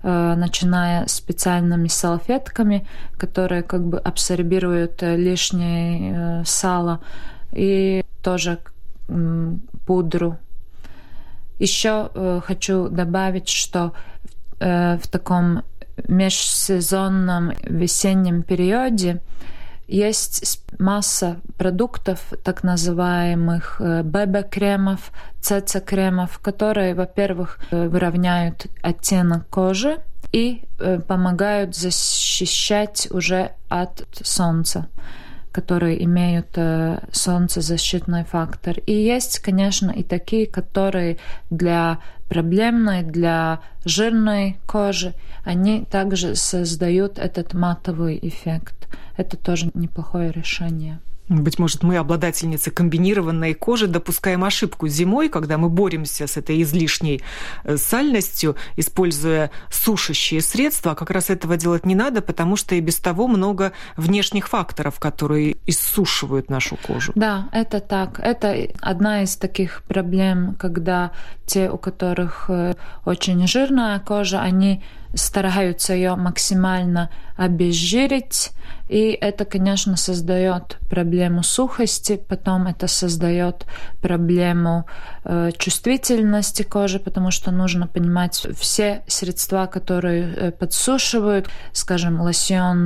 э, 0.03 0.35
начиная 0.35 1.07
специальными 1.07 1.87
салфетками, 1.87 2.87
которые 3.17 3.63
как 3.63 3.85
бы 3.85 3.99
абсорбируют 3.99 5.01
лишнее 5.01 6.41
э, 6.41 6.45
сало, 6.45 7.01
и 7.51 8.03
тоже 8.23 8.59
пудру. 9.85 10.37
Еще 11.59 12.09
э, 12.13 12.41
хочу 12.43 12.89
добавить, 12.89 13.49
что 13.49 13.93
в 14.57 15.01
таком 15.11 15.63
межсезонном 16.07 17.51
весеннем 17.63 18.41
периоде 18.41 19.21
есть 19.87 20.61
масса 20.79 21.37
продуктов, 21.57 22.33
так 22.43 22.63
называемых 22.63 23.77
э, 23.79 24.03
ББ-кремов, 24.03 25.11
ЦЦ-кремов, 25.41 26.39
которые, 26.39 26.95
во-первых, 26.95 27.59
э, 27.71 27.87
выравняют 27.87 28.67
оттенок 28.81 29.47
кожи 29.49 29.99
и 30.31 30.63
э, 30.79 30.99
помогают 30.99 31.75
защищать 31.75 33.07
уже 33.11 33.51
от 33.69 34.05
солнца 34.21 34.87
которые 35.55 36.03
имеют 36.03 36.57
солнцезащитный 37.11 38.25
фактор. 38.25 38.77
И 38.79 38.93
есть, 38.93 39.39
конечно, 39.39 39.91
и 39.91 40.03
такие, 40.03 40.45
которые 40.45 41.17
для 41.49 41.99
проблемной, 42.29 43.03
для 43.03 43.59
жирной 43.85 44.57
кожи, 44.67 45.13
они 45.45 45.85
также 45.85 46.35
создают 46.35 47.19
этот 47.19 47.53
матовый 47.53 48.19
эффект 48.21 48.75
это 49.17 49.37
тоже 49.37 49.71
неплохое 49.73 50.31
решение. 50.31 50.99
Быть 51.27 51.57
может, 51.57 51.81
мы, 51.81 51.97
обладательницы 51.97 52.69
комбинированной 52.69 53.55
кожи, 53.55 53.87
допускаем 53.87 54.43
ошибку 54.43 54.87
зимой, 54.87 55.29
когда 55.29 55.57
мы 55.57 55.69
боремся 55.69 56.27
с 56.27 56.37
этой 56.37 56.61
излишней 56.61 57.21
э, 57.63 57.77
сальностью, 57.77 58.55
используя 58.75 59.49
сушащие 59.71 60.41
средства. 60.41 60.91
А 60.91 60.95
как 60.95 61.09
раз 61.09 61.31
этого 61.31 61.57
делать 61.57 61.85
не 61.85 61.95
надо, 61.95 62.21
потому 62.21 62.55
что 62.55 62.75
и 62.75 62.79
без 62.79 62.97
того 62.97 63.27
много 63.27 63.71
внешних 63.97 64.47
факторов, 64.47 64.99
которые 64.99 65.57
иссушивают 65.65 66.49
нашу 66.49 66.77
кожу. 66.77 67.11
Да, 67.15 67.49
это 67.51 67.79
так. 67.79 68.19
Это 68.19 68.55
одна 68.81 69.23
из 69.23 69.35
таких 69.35 69.83
проблем, 69.87 70.55
когда 70.59 71.11
те, 71.47 71.71
у 71.71 71.77
которых 71.77 72.45
э, 72.49 72.75
очень 73.03 73.47
жирная 73.47 73.99
кожа, 73.99 74.41
они 74.41 74.83
стараются 75.15 75.93
ее 75.93 76.15
максимально 76.15 77.09
обезжирить, 77.37 78.51
и 78.87 79.17
это, 79.19 79.45
конечно, 79.45 79.97
создает 79.97 80.77
проблему 80.89 81.41
сухости, 81.41 82.21
потом 82.27 82.67
это 82.67 82.87
создает 82.87 83.65
проблему 84.01 84.85
э, 85.23 85.51
чувствительности 85.57 86.63
кожи, 86.63 86.99
потому 86.99 87.31
что 87.31 87.51
нужно 87.51 87.87
понимать 87.87 88.45
все 88.57 89.03
средства, 89.07 89.65
которые 89.65 90.33
э, 90.33 90.51
подсушивают, 90.51 91.49
скажем, 91.71 92.21
лосьон 92.21 92.85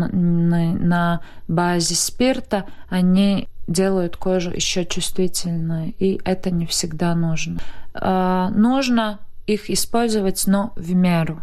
на 0.87 1.21
базе 1.47 1.95
спирта, 1.95 2.65
они 2.89 3.49
делают 3.67 4.15
кожу 4.15 4.51
еще 4.51 4.85
чувствительной, 4.85 5.95
и 5.99 6.19
это 6.23 6.49
не 6.49 6.65
всегда 6.65 7.13
нужно. 7.13 7.59
Э, 7.93 8.47
нужно 8.51 9.19
их 9.47 9.69
использовать, 9.69 10.43
но 10.47 10.71
в 10.75 10.93
меру. 10.93 11.41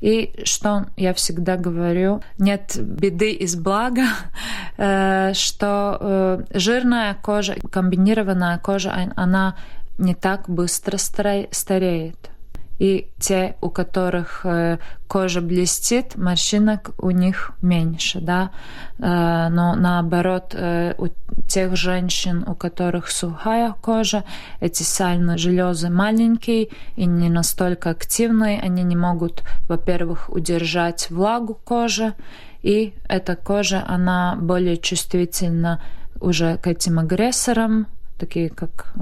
И 0.00 0.34
что 0.44 0.86
я 0.96 1.14
всегда 1.14 1.56
говорю, 1.56 2.22
нет 2.38 2.76
беды 2.78 3.32
из 3.32 3.56
блага, 3.56 4.06
э, 4.76 5.32
что 5.34 5.98
э, 6.00 6.44
жирная 6.58 7.14
кожа, 7.14 7.56
комбинированная 7.70 8.58
кожа, 8.58 8.94
она 9.16 9.56
не 9.98 10.14
так 10.14 10.48
быстро 10.48 10.98
стареет 10.98 12.30
и 12.78 13.08
те, 13.18 13.56
у 13.60 13.70
которых 13.70 14.44
э, 14.44 14.78
кожа 15.06 15.40
блестит, 15.40 16.16
морщинок 16.16 16.90
у 16.98 17.10
них 17.10 17.52
меньше, 17.62 18.20
да, 18.20 18.50
э, 18.98 19.48
но 19.48 19.74
наоборот, 19.76 20.54
э, 20.54 20.94
у 20.98 21.08
тех 21.48 21.76
женщин, 21.76 22.44
у 22.46 22.54
которых 22.54 23.10
сухая 23.10 23.74
кожа, 23.80 24.24
эти 24.60 24.82
сальные 24.82 25.38
железы 25.38 25.88
маленькие 25.88 26.68
и 26.96 27.06
не 27.06 27.28
настолько 27.28 27.90
активные, 27.90 28.60
они 28.60 28.82
не 28.82 28.96
могут, 28.96 29.44
во-первых, 29.68 30.30
удержать 30.30 31.10
влагу 31.10 31.54
кожи, 31.54 32.14
и 32.62 32.94
эта 33.08 33.36
кожа, 33.36 33.84
она 33.86 34.36
более 34.40 34.78
чувствительна 34.78 35.82
уже 36.20 36.56
к 36.56 36.66
этим 36.66 36.98
агрессорам, 36.98 37.86
такие, 38.18 38.48
как 38.48 38.94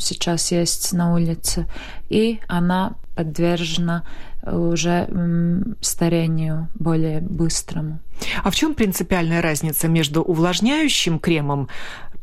сейчас 0.00 0.52
есть 0.52 0.92
на 0.92 1.12
улице, 1.12 1.66
и 2.08 2.40
она 2.48 2.94
подвержена 3.14 4.04
уже 4.42 5.08
старению 5.80 6.68
более 6.74 7.20
быстрому. 7.20 8.00
А 8.42 8.50
в 8.50 8.54
чем 8.54 8.74
принципиальная 8.74 9.42
разница 9.42 9.88
между 9.88 10.22
увлажняющим 10.22 11.18
кремом, 11.18 11.68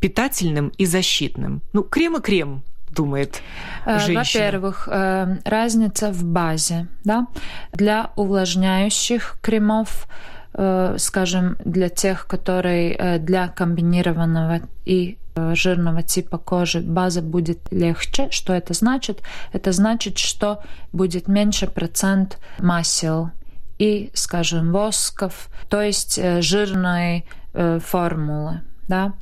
питательным 0.00 0.68
и 0.78 0.86
защитным? 0.86 1.60
Ну, 1.72 1.82
крем 1.82 2.16
и 2.16 2.20
крем, 2.20 2.62
думает 2.90 3.42
э, 3.86 3.98
женщина? 3.98 4.20
Во-первых, 4.20 4.88
э, 4.90 5.36
разница 5.44 6.12
в 6.12 6.24
базе. 6.24 6.88
Да? 7.04 7.26
Для 7.72 8.10
увлажняющих 8.16 9.38
кремов 9.40 10.08
э, 10.54 10.96
скажем, 10.98 11.56
для 11.64 11.88
тех, 11.88 12.26
которые 12.26 13.18
для 13.20 13.48
комбинированного 13.48 14.60
и 14.84 15.18
жирного 15.54 16.02
типа 16.02 16.38
кожи 16.38 16.80
база 16.80 17.22
будет 17.22 17.60
легче. 17.70 18.28
Что 18.30 18.52
это 18.52 18.74
значит? 18.74 19.22
Это 19.52 19.72
значит, 19.72 20.18
что 20.18 20.62
будет 20.92 21.28
меньше 21.28 21.66
процент 21.66 22.38
масел 22.58 23.30
и, 23.78 24.10
скажем, 24.14 24.72
восков, 24.72 25.48
то 25.68 25.80
есть 25.82 26.20
жирной 26.40 27.24
формулы. 27.52 28.62
Да? 28.88 29.12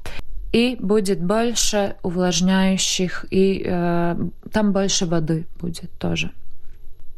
и 0.57 0.77
будет 0.81 1.23
больше 1.23 1.97
увлажняющих, 2.03 3.27
и 3.31 3.63
э, 3.63 4.17
там 4.53 4.73
больше 4.73 5.05
воды 5.05 5.47
будет 5.61 5.91
тоже. 5.99 6.31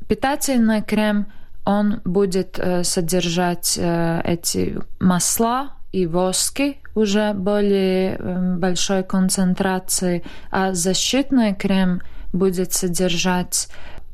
Питательный 0.09 0.83
крем, 0.83 1.27
он 1.65 2.01
будет 2.05 2.59
э, 2.59 2.83
содержать 2.83 3.79
э, 3.79 4.21
эти 4.25 4.79
масла 4.99 5.75
и 5.93 6.07
воски 6.07 6.79
уже 6.95 7.33
более 7.33 8.17
э, 8.17 8.57
большой 8.57 9.03
концентрации, 9.03 10.23
а 10.51 10.75
защитный 10.75 11.55
крем 11.55 12.03
будет 12.33 12.73
содержать 12.73 13.69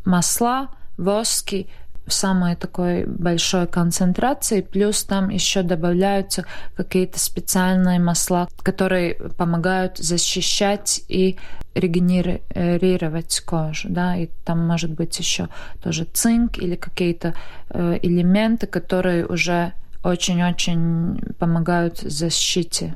масла, 0.04 0.68
воски, 0.96 1.68
в 2.06 2.12
самой 2.12 2.54
такой 2.54 3.06
большой 3.06 3.66
концентрации, 3.66 4.60
плюс 4.60 5.04
там 5.04 5.30
еще 5.30 5.62
добавляются 5.62 6.44
какие-то 6.76 7.18
специальные 7.18 7.98
масла, 7.98 8.48
которые 8.62 9.14
помогают 9.14 9.96
защищать 9.98 11.02
и 11.08 11.38
регенерировать 11.74 13.40
кожу, 13.40 13.88
да, 13.88 14.16
и 14.16 14.28
там 14.44 14.66
может 14.66 14.92
быть 14.92 15.18
еще 15.18 15.48
тоже 15.82 16.04
цинк 16.04 16.58
или 16.58 16.76
какие-то 16.76 17.34
э, 17.70 17.98
элементы, 18.02 18.66
которые 18.66 19.26
уже 19.26 19.72
очень-очень 20.04 21.34
помогают 21.38 21.98
защите 21.98 22.94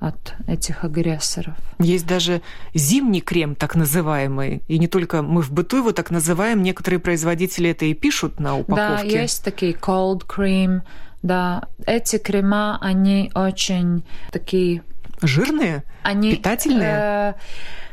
от 0.00 0.34
этих 0.46 0.84
агрессоров. 0.84 1.54
Есть 1.78 2.06
даже 2.06 2.40
зимний 2.74 3.20
крем, 3.20 3.54
так 3.54 3.74
называемый. 3.74 4.62
И 4.68 4.78
не 4.78 4.86
только 4.86 5.22
мы 5.22 5.42
в 5.42 5.50
быту 5.50 5.78
его 5.78 5.92
так 5.92 6.10
называем, 6.10 6.62
некоторые 6.62 7.00
производители 7.00 7.70
это 7.70 7.84
и 7.84 7.94
пишут 7.94 8.40
на 8.40 8.56
упаковке. 8.56 9.10
Да, 9.10 9.22
есть 9.22 9.44
такие 9.44 9.72
cold 9.72 10.24
cream. 10.26 10.82
Да, 11.22 11.64
эти 11.84 12.18
крема, 12.18 12.78
они 12.80 13.30
очень 13.34 14.04
такие... 14.30 14.82
Жирные? 15.20 15.82
Они, 16.04 16.36
Питательные? 16.36 16.90
Э, 16.90 17.34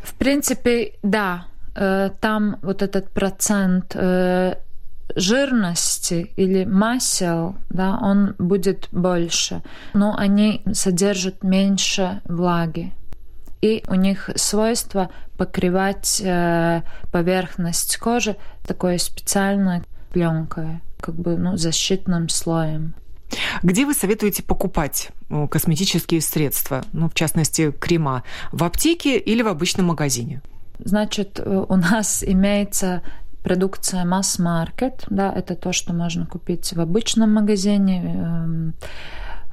в 0.04 0.14
принципе, 0.14 0.94
да. 1.02 1.48
Э, 1.76 2.12
там 2.22 2.58
вот 2.62 2.84
этот 2.84 3.10
процент 3.10 3.96
э, 3.96 4.58
жирности 5.16 6.32
или 6.36 6.66
масел, 6.66 7.56
да, 7.70 7.98
он 8.02 8.36
будет 8.38 8.88
больше, 8.92 9.62
но 9.94 10.16
они 10.18 10.64
содержат 10.74 11.44
меньше 11.44 12.22
влаги. 12.26 12.94
И 13.62 13.84
у 13.88 13.96
них 13.96 14.30
свойство 14.36 15.10
покрывать 15.38 16.22
э, 16.24 16.82
поверхность 17.12 17.98
кожи 17.98 18.38
такой 18.68 19.00
специальной 19.00 19.82
пленкой, 20.12 20.82
как 21.00 21.16
бы 21.16 21.38
ну, 21.38 21.58
защитным 21.58 22.30
слоем. 22.30 22.94
Где 23.64 23.86
вы 23.86 23.94
советуете 23.94 24.44
покупать 24.44 25.10
э, 25.30 25.48
косметические 25.48 26.22
средства, 26.22 26.84
ну, 26.94 27.10
в 27.10 27.14
частности, 27.14 27.72
крема, 27.72 28.24
в 28.52 28.64
аптеке 28.64 29.18
или 29.18 29.42
в 29.42 29.48
обычном 29.48 29.88
магазине? 29.88 30.42
Значит, 30.80 31.40
э, 31.40 31.66
у 31.68 31.76
нас 31.76 32.24
имеется 32.24 33.02
продукция 33.46 34.04
масс-маркет, 34.06 35.06
да, 35.12 35.32
это 35.32 35.56
то, 35.56 35.72
что 35.72 35.94
можно 35.94 36.26
купить 36.26 36.74
в 36.74 36.82
обычном 36.82 37.32
магазине, 37.32 38.04
эм, 38.04 38.74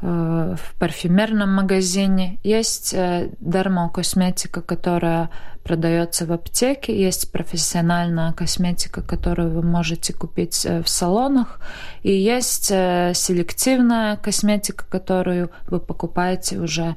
в 0.03 0.75
парфюмерном 0.81 1.55
магазине. 1.55 2.39
Есть 2.43 2.93
э, 2.93 3.31
дермокосметика, 3.41 4.61
которая 4.61 5.31
продается 5.63 6.27
в 6.27 6.33
аптеке, 6.33 6.99
есть 7.01 7.31
профессиональная 7.31 8.33
косметика, 8.33 9.03
которую 9.03 9.51
вы 9.51 9.63
можете 9.63 10.13
купить 10.13 10.67
э, 10.67 10.83
в 10.83 10.89
салонах, 10.89 11.61
и 12.03 12.13
есть 12.13 12.71
э, 12.71 13.13
селективная 13.15 14.17
косметика, 14.17 14.85
которую 14.89 15.51
вы 15.69 15.81
покупаете 15.81 16.59
уже 16.59 16.97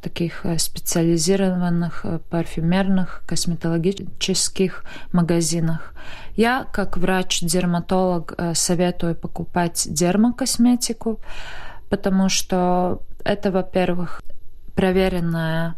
таких 0.00 0.46
э, 0.46 0.58
специализированных 0.58 2.06
парфюмерных 2.30 3.22
косметологических 3.26 4.84
магазинах. 5.12 5.92
Я, 6.36 6.66
как 6.72 6.96
врач-дерматолог, 6.96 8.34
советую 8.54 9.16
покупать 9.16 9.88
дермокосметику, 9.90 11.18
потому 11.88 12.28
что 12.28 13.02
это, 13.24 13.50
во-первых, 13.50 14.22
проверенная 14.74 15.76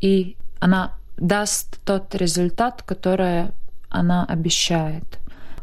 и 0.00 0.36
она 0.60 0.92
даст 1.16 1.78
тот 1.84 2.14
результат, 2.14 2.82
который 2.82 3.52
она 3.88 4.24
обещает. 4.24 5.18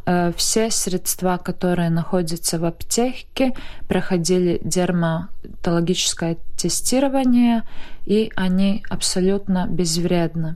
Э, 0.05 0.31
все 0.35 0.71
средства, 0.71 1.37
которые 1.37 1.89
находятся 1.89 2.59
в 2.59 2.65
аптеке, 2.65 3.53
проходили 3.87 4.59
дерматологическое 4.63 6.37
тестирование, 6.57 7.63
и 8.05 8.31
они 8.35 8.83
абсолютно 8.89 9.67
безвредны. 9.67 10.55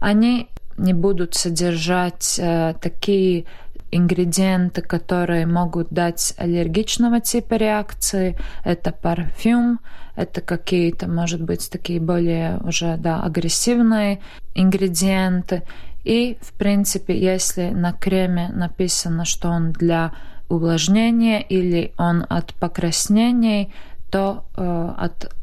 Они 0.00 0.48
не 0.76 0.92
будут 0.92 1.34
содержать 1.34 2.38
э, 2.38 2.74
такие 2.80 3.46
ингредиенты, 3.90 4.82
которые 4.82 5.46
могут 5.46 5.88
дать 5.90 6.34
аллергичного 6.36 7.20
типа 7.20 7.54
реакции. 7.54 8.36
Это 8.64 8.92
парфюм, 8.92 9.80
это 10.16 10.40
какие-то, 10.40 11.08
может 11.08 11.42
быть, 11.42 11.70
такие 11.70 12.00
более 12.00 12.58
уже 12.58 12.96
да, 12.96 13.22
агрессивные 13.22 14.20
ингредиенты. 14.54 15.62
И, 16.04 16.38
в 16.40 16.52
принципе, 16.52 17.18
если 17.18 17.70
на 17.70 17.92
креме 17.92 18.48
написано, 18.48 19.24
что 19.24 19.48
он 19.48 19.72
для 19.72 20.12
увлажнения 20.48 21.40
или 21.40 21.92
он 21.98 22.24
от 22.28 22.54
покраснений, 22.54 23.72
то 24.10 24.44
э, 24.56 24.94
от 24.98 25.34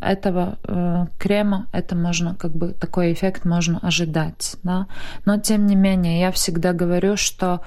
этого 0.00 0.58
э, 0.64 1.06
крема 1.18 1.66
это 1.72 1.94
можно 1.96 2.34
как 2.34 2.52
бы 2.52 2.68
такой 2.72 3.12
эффект 3.12 3.44
можно 3.44 3.78
ожидать, 3.80 4.56
да. 4.62 4.86
Но 5.24 5.38
тем 5.38 5.66
не 5.66 5.74
менее 5.74 6.20
я 6.20 6.32
всегда 6.32 6.72
говорю, 6.72 7.16
что 7.16 7.60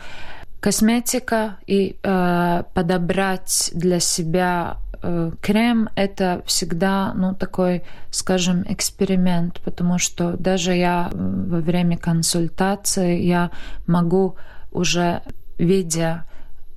косметика 0.59 1.57
и 1.67 1.97
э, 2.01 2.63
подобрать 2.73 3.71
для 3.73 3.99
себя 3.99 4.77
э, 5.01 5.31
крем 5.41 5.89
это 5.95 6.43
всегда 6.45 7.13
ну 7.15 7.33
такой, 7.33 7.83
скажем, 8.11 8.63
эксперимент, 8.69 9.59
потому 9.61 9.97
что 9.97 10.37
даже 10.37 10.73
я 10.73 11.09
во 11.13 11.59
время 11.59 11.97
консультации 11.97 13.21
я 13.21 13.49
могу 13.87 14.35
уже 14.71 15.21
видя 15.57 16.25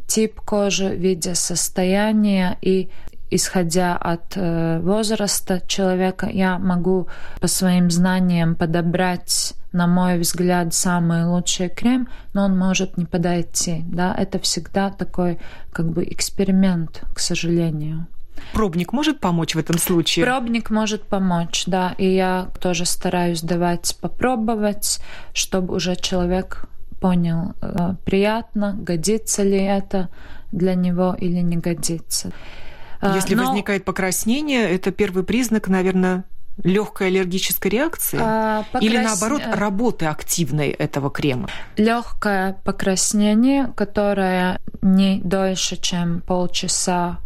тип 0.07 0.41
кожи, 0.41 0.95
видя 0.95 1.35
состояние 1.35 2.57
и 2.61 2.91
исходя 3.35 3.97
от 3.97 4.37
э, 4.37 4.81
возраста 4.81 5.61
человека, 5.67 6.29
я 6.33 6.59
могу 6.59 7.09
по 7.41 7.49
своим 7.49 7.91
знаниям 7.91 8.55
подобрать, 8.55 9.55
на 9.73 9.87
мой 9.87 10.19
взгляд, 10.19 10.73
самый 10.73 11.25
лучший 11.25 11.69
крем, 11.69 12.09
но 12.33 12.45
он 12.45 12.57
может 12.57 12.97
не 12.97 13.07
подойти. 13.07 13.83
Да? 13.87 14.15
Это 14.15 14.39
всегда 14.39 14.91
такой 14.91 15.39
как 15.73 15.87
бы 15.91 16.05
эксперимент, 16.05 17.03
к 17.15 17.19
сожалению. 17.19 18.07
Пробник 18.53 18.93
может 18.93 19.21
помочь 19.21 19.55
в 19.55 19.59
этом 19.59 19.79
случае? 19.79 20.25
Пробник 20.25 20.71
может 20.71 21.03
помочь, 21.03 21.65
да. 21.67 21.95
И 21.99 22.15
я 22.15 22.49
тоже 22.61 22.85
стараюсь 22.85 23.43
давать 23.43 23.97
попробовать, 24.01 25.01
чтобы 25.33 25.75
уже 25.75 25.97
человек 25.97 26.67
понял, 27.01 27.53
э, 27.61 27.95
приятно, 28.05 28.77
годится 28.79 29.43
ли 29.43 29.59
это 29.59 30.09
для 30.53 30.75
него 30.75 31.17
или 31.19 31.41
не 31.41 31.57
годится. 31.57 32.31
А, 33.05 33.15
Если 33.15 33.35
Но... 33.35 33.45
возникает 33.45 33.85
покраснение, 33.85 34.71
это 34.71 34.91
первый 34.91 35.25
признак, 35.25 35.69
наверное, 35.69 36.25
легкой 36.63 37.09
аллергической 37.09 37.71
реакции 37.71 38.19
а, 38.21 38.63
покрас... 38.73 38.83
или 38.83 38.97
наоборот 38.97 39.43
э, 39.45 39.55
работы 39.55 40.07
активной 40.07 40.71
этого 40.71 41.11
крема? 41.11 41.49
Легкое 41.77 42.57
покраснение, 42.65 43.73
которое 43.77 44.61
не 44.81 45.21
дольше, 45.23 45.77
чем 45.77 46.23
полчаса, 46.23 47.19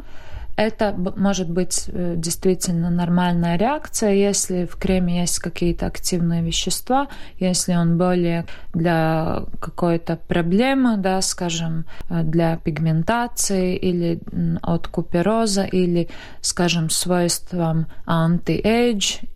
это 0.59 0.93
может 0.93 1.49
быть 1.49 1.85
э, 1.87 2.15
действительно 2.17 2.91
нормальная 2.91 3.57
реакция, 3.57 4.13
если 4.13 4.65
в 4.65 4.75
креме 4.75 5.21
есть 5.21 5.39
какие-то 5.39 5.87
активные 5.87 6.43
вещества, 6.43 7.07
если 7.39 7.75
он 7.75 7.97
более 7.97 8.45
для 8.75 9.45
какой-то 9.61 10.17
проблемы, 10.17 10.97
да, 10.97 11.23
скажем, 11.23 11.85
э, 12.11 12.25
для 12.25 12.57
пигментации 12.57 13.77
или 13.77 14.21
от 14.61 14.89
купероза 14.89 15.63
или, 15.63 16.09
скажем, 16.41 16.91
свойством 16.91 17.87
anti-age 18.05 19.29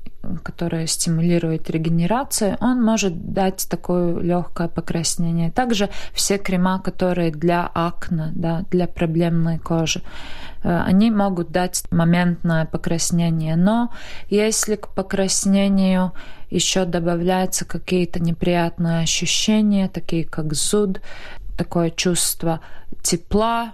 которое 0.43 0.87
стимулирует 0.87 1.71
регенерацию, 1.71 2.57
он 2.61 2.83
может 2.83 3.33
дать 3.33 3.67
такое 3.69 4.19
легкое 4.21 4.69
покраснение. 4.69 5.51
Также 5.51 5.89
все 6.13 6.39
крема, 6.39 6.81
которые 6.81 7.33
для 7.33 7.69
акне, 7.73 8.31
да, 8.35 8.65
для 8.71 8.87
проблемной 8.87 9.59
кожи, 9.59 10.03
э, 10.63 10.83
они 10.87 11.11
могут 11.11 11.51
дать 11.51 11.85
моментное 11.91 12.67
покраснение. 12.67 13.57
Но 13.57 13.93
если 14.29 14.77
к 14.77 14.89
покраснению 14.89 16.13
еще 16.51 16.85
добавляются 16.85 17.65
какие-то 17.65 18.21
неприятные 18.21 19.03
ощущения, 19.03 19.89
такие 19.89 20.25
как 20.25 20.55
зуд, 20.55 21.01
такое 21.57 21.91
чувство 21.91 22.61
тепла, 23.03 23.73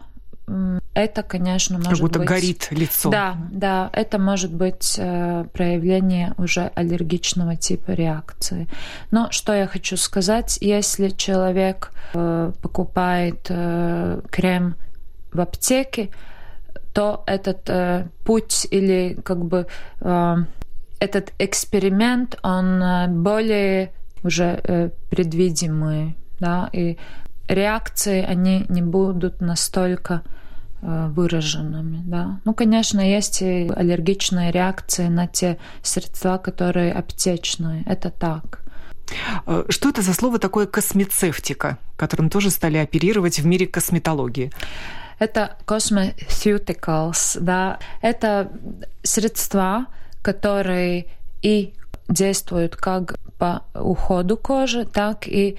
это, 0.94 1.22
конечно, 1.22 1.78
может 1.78 1.90
как 1.90 2.00
будто 2.00 2.18
быть... 2.18 2.28
горит 2.28 2.68
лицо. 2.70 3.10
Да, 3.10 3.36
да, 3.52 3.90
это 3.92 4.18
может 4.18 4.52
быть 4.52 4.96
э, 4.98 5.44
проявление 5.52 6.34
уже 6.38 6.72
аллергичного 6.74 7.56
типа 7.56 7.92
реакции. 7.92 8.68
Но 9.10 9.30
что 9.30 9.54
я 9.54 9.66
хочу 9.66 9.96
сказать, 9.96 10.58
если 10.60 11.10
человек 11.10 11.92
э, 12.14 12.52
покупает 12.60 13.46
э, 13.48 14.20
крем 14.30 14.74
в 15.32 15.40
аптеке, 15.40 16.10
то 16.92 17.22
этот 17.26 17.70
путь 18.24 18.66
или 18.72 19.16
как 19.22 19.44
бы 19.44 19.68
этот 20.00 21.32
эксперимент, 21.38 22.38
он 22.42 23.22
более 23.22 23.92
уже 24.24 24.90
предвидимый, 25.10 26.16
да, 26.40 26.68
и 26.72 26.98
реакции, 27.46 28.24
они 28.24 28.66
не 28.68 28.82
будут 28.82 29.40
настолько 29.40 30.22
выраженными. 30.80 32.02
Да. 32.04 32.40
Ну, 32.44 32.54
конечно, 32.54 33.00
есть 33.00 33.42
и 33.42 33.68
аллергичные 33.74 34.52
реакции 34.52 35.08
на 35.08 35.26
те 35.26 35.58
средства, 35.82 36.38
которые 36.38 36.92
аптечные. 36.92 37.82
Это 37.86 38.10
так. 38.10 38.60
Э, 39.46 39.64
что 39.68 39.88
это 39.88 40.02
за 40.02 40.14
слово 40.14 40.38
такое 40.38 40.66
космецевтика, 40.66 41.78
которым 41.96 42.30
тоже 42.30 42.50
стали 42.50 42.78
оперировать 42.78 43.40
в 43.40 43.46
мире 43.46 43.66
косметологии? 43.66 44.52
Это 45.18 45.56
cosmeceuticals, 45.66 47.38
да. 47.40 47.78
Это 48.02 48.52
средства, 49.02 49.86
которые 50.22 51.06
и 51.42 51.74
действуют 52.08 52.76
как 52.76 53.16
по 53.38 53.62
уходу 53.74 54.36
кожи, 54.36 54.84
так 54.84 55.28
и 55.28 55.56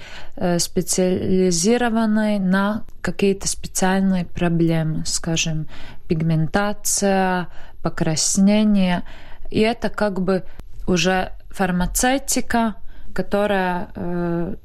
специализированной 0.58 2.38
на 2.38 2.84
какие-то 3.00 3.48
специальные 3.48 4.26
проблемы, 4.26 5.04
скажем, 5.06 5.66
пигментация, 6.06 7.48
покраснение. 7.82 9.02
И 9.50 9.60
это 9.60 9.88
как 9.88 10.20
бы 10.20 10.44
уже 10.86 11.32
фармацевтика, 11.50 12.74
которая 13.14 13.88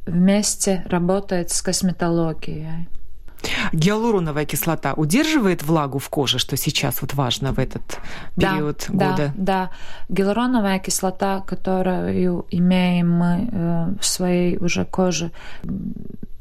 вместе 0.05 0.83
работает 0.87 1.49
с 1.51 1.61
косметологией. 1.61 2.87
Гиалуроновая 3.73 4.45
кислота 4.45 4.93
удерживает 4.93 5.63
влагу 5.63 5.99
в 5.99 6.09
коже, 6.09 6.39
что 6.39 6.57
сейчас 6.57 7.01
вот 7.01 7.13
важно 7.13 7.53
в 7.53 7.59
этот 7.59 7.99
период 8.35 8.85
да, 8.89 9.09
года? 9.11 9.33
Да, 9.33 9.33
да. 9.35 9.69
Гиалуроновая 10.09 10.79
кислота, 10.79 11.41
которую 11.41 12.45
имеем 12.49 13.11
мы 13.11 13.49
э, 13.51 13.93
в 13.99 14.05
своей 14.05 14.57
уже 14.57 14.85
коже, 14.85 15.31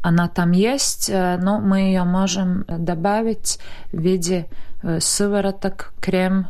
она 0.03 0.29
там 0.29 0.53
есть, 0.53 1.09
э, 1.11 1.39
но 1.39 1.61
мы 1.61 1.81
ее 1.81 2.05
можем 2.05 2.65
добавить 2.69 3.59
в 3.93 4.01
виде 4.01 4.47
э, 4.83 5.01
сывороток, 5.01 5.93
крем. 6.01 6.49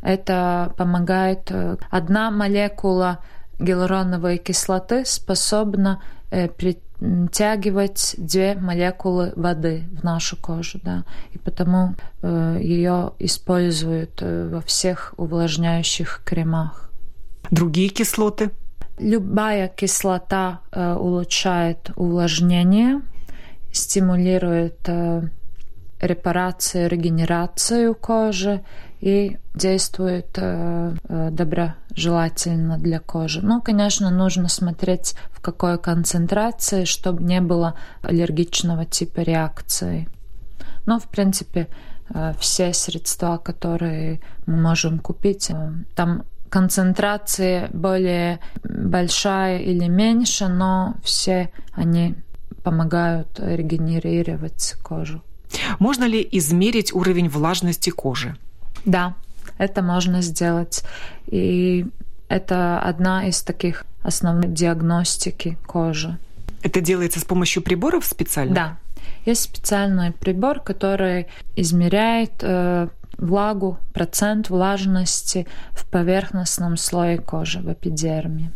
Это 0.00 0.72
помогает. 0.76 1.50
Одна 1.90 2.30
молекула 2.30 3.18
гиалуроновой 3.58 4.38
кислоты 4.38 5.04
способна 5.04 6.00
при 6.30 6.78
втягивать 7.00 8.14
две 8.18 8.54
молекулы 8.54 9.32
воды 9.36 9.84
в 9.92 10.02
нашу 10.02 10.36
кожу, 10.36 10.80
да, 10.82 11.04
и 11.32 11.38
потому 11.38 11.94
э, 12.22 12.58
ее 12.60 13.12
используют 13.18 14.20
э, 14.20 14.48
во 14.48 14.60
всех 14.60 15.14
увлажняющих 15.16 16.22
кремах. 16.24 16.90
Другие 17.50 17.88
кислоты? 17.88 18.50
Любая 18.98 19.68
кислота 19.68 20.60
э, 20.72 20.94
улучшает 20.94 21.90
увлажнение, 21.94 23.00
стимулирует 23.72 24.88
э, 24.88 25.28
репарацию, 26.00 26.88
регенерацию 26.88 27.94
кожи 27.94 28.64
и 29.00 29.38
действует 29.54 30.36
э, 30.36 30.94
э, 31.08 31.30
доброжелательно 31.98 32.78
для 32.78 33.00
кожи. 33.00 33.40
Ну, 33.42 33.60
конечно, 33.60 34.10
нужно 34.10 34.48
смотреть, 34.48 35.14
в 35.32 35.40
какой 35.40 35.78
концентрации, 35.78 36.84
чтобы 36.84 37.22
не 37.22 37.40
было 37.40 37.74
аллергичного 38.02 38.84
типа 38.84 39.20
реакции. 39.20 40.08
Но, 40.86 40.98
в 40.98 41.08
принципе, 41.08 41.66
э, 42.14 42.34
все 42.38 42.72
средства, 42.72 43.38
которые 43.38 44.20
мы 44.46 44.56
можем 44.56 45.00
купить, 45.00 45.50
э, 45.50 45.72
там 45.96 46.22
концентрация 46.50 47.68
более 47.72 48.38
большая 48.62 49.58
или 49.58 49.88
меньше, 49.88 50.48
но 50.48 50.94
все 51.02 51.50
они 51.72 52.14
помогают 52.62 53.40
регенерировать 53.40 54.76
кожу. 54.82 55.20
Можно 55.78 56.04
ли 56.04 56.26
измерить 56.32 56.92
уровень 56.94 57.28
влажности 57.28 57.90
кожи? 57.90 58.36
Да, 58.84 59.14
это 59.58 59.82
можно 59.82 60.22
сделать. 60.22 60.84
И 61.26 61.86
это 62.28 62.78
одна 62.78 63.26
из 63.26 63.42
таких 63.42 63.84
основных 64.02 64.52
диагностики 64.52 65.58
кожи. 65.66 66.18
Это 66.62 66.80
делается 66.80 67.20
с 67.20 67.24
помощью 67.24 67.62
приборов 67.62 68.04
специальных? 68.04 68.54
Да. 68.54 68.78
Есть 69.24 69.42
специальный 69.42 70.12
прибор, 70.12 70.60
который 70.60 71.26
измеряет 71.56 72.32
э, 72.42 72.88
влагу, 73.16 73.78
процент 73.92 74.50
влажности 74.50 75.46
в 75.72 75.86
поверхностном 75.86 76.76
слое 76.76 77.18
кожи, 77.18 77.60
в 77.60 77.72
эпидерме. 77.72 78.52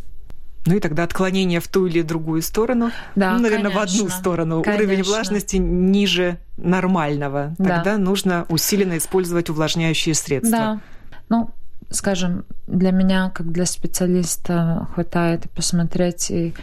Ну 0.64 0.76
и 0.76 0.80
тогда 0.80 1.02
отклонение 1.02 1.60
в 1.60 1.68
ту 1.68 1.86
или 1.86 2.02
другую 2.02 2.42
сторону, 2.42 2.90
да, 3.16 3.32
ну, 3.32 3.42
наверное, 3.42 3.70
конечно, 3.70 3.80
в 3.80 4.04
одну 4.04 4.08
сторону, 4.10 4.62
конечно. 4.62 4.84
уровень 4.84 5.02
влажности 5.02 5.56
ниже 5.56 6.38
нормального. 6.56 7.54
Тогда 7.58 7.82
да. 7.82 7.98
нужно 7.98 8.46
усиленно 8.48 8.98
использовать 8.98 9.50
увлажняющие 9.50 10.14
средства. 10.14 10.58
Да. 10.58 10.80
Ну, 11.28 11.50
скажем, 11.90 12.44
для 12.66 12.92
меня, 12.92 13.30
как 13.30 13.50
для 13.50 13.66
специалиста, 13.66 14.88
хватает 14.94 15.50
посмотреть 15.50 16.30
и 16.30 16.54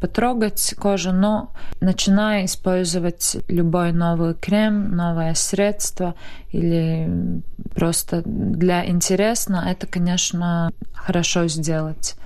потрогать 0.00 0.74
кожу, 0.78 1.12
но 1.12 1.52
начиная 1.80 2.44
использовать 2.44 3.36
любой 3.48 3.92
новый 3.92 4.34
крем, 4.34 4.94
новое 4.94 5.34
средство 5.34 6.14
или 6.50 7.42
просто 7.74 8.22
для 8.24 8.88
интересно, 8.88 9.64
это, 9.68 9.86
конечно, 9.86 10.72
хорошо 10.94 11.48
сделать. 11.48 12.16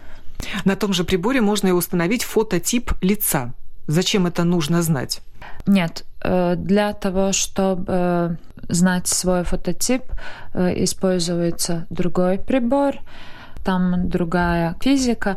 На 0.64 0.76
том 0.76 0.92
же 0.92 1.04
приборе 1.04 1.40
можно 1.40 1.68
и 1.68 1.72
установить 1.72 2.24
фототип 2.24 2.92
лица. 3.00 3.54
Зачем 3.86 4.26
это 4.26 4.44
нужно 4.44 4.82
знать? 4.82 5.20
Нет, 5.66 6.04
э, 6.22 6.54
для 6.56 6.92
того, 6.92 7.32
чтобы 7.32 7.84
э, 7.88 8.36
знать 8.68 9.08
свой 9.08 9.44
фототип, 9.44 10.02
э, 10.54 10.84
используется 10.84 11.86
другой 11.90 12.38
прибор, 12.38 12.96
там 13.64 14.08
другая 14.08 14.74
физика. 14.80 15.36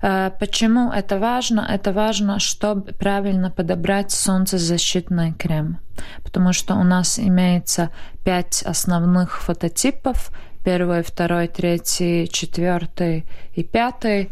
Почему 0.00 0.90
это 0.90 1.18
важно? 1.18 1.66
Это 1.68 1.92
важно, 1.92 2.38
чтобы 2.38 2.92
правильно 2.92 3.50
подобрать 3.50 4.10
солнцезащитный 4.10 5.34
крем. 5.34 5.78
Потому 6.24 6.54
что 6.54 6.76
у 6.76 6.84
нас 6.84 7.18
имеется 7.18 7.90
пять 8.24 8.62
основных 8.62 9.42
фототипов– 9.42 10.30
первый, 10.64 11.02
второй, 11.02 11.48
третий, 11.48 12.28
четвертый 12.28 13.24
и 13.54 13.62
пятый. 13.62 14.30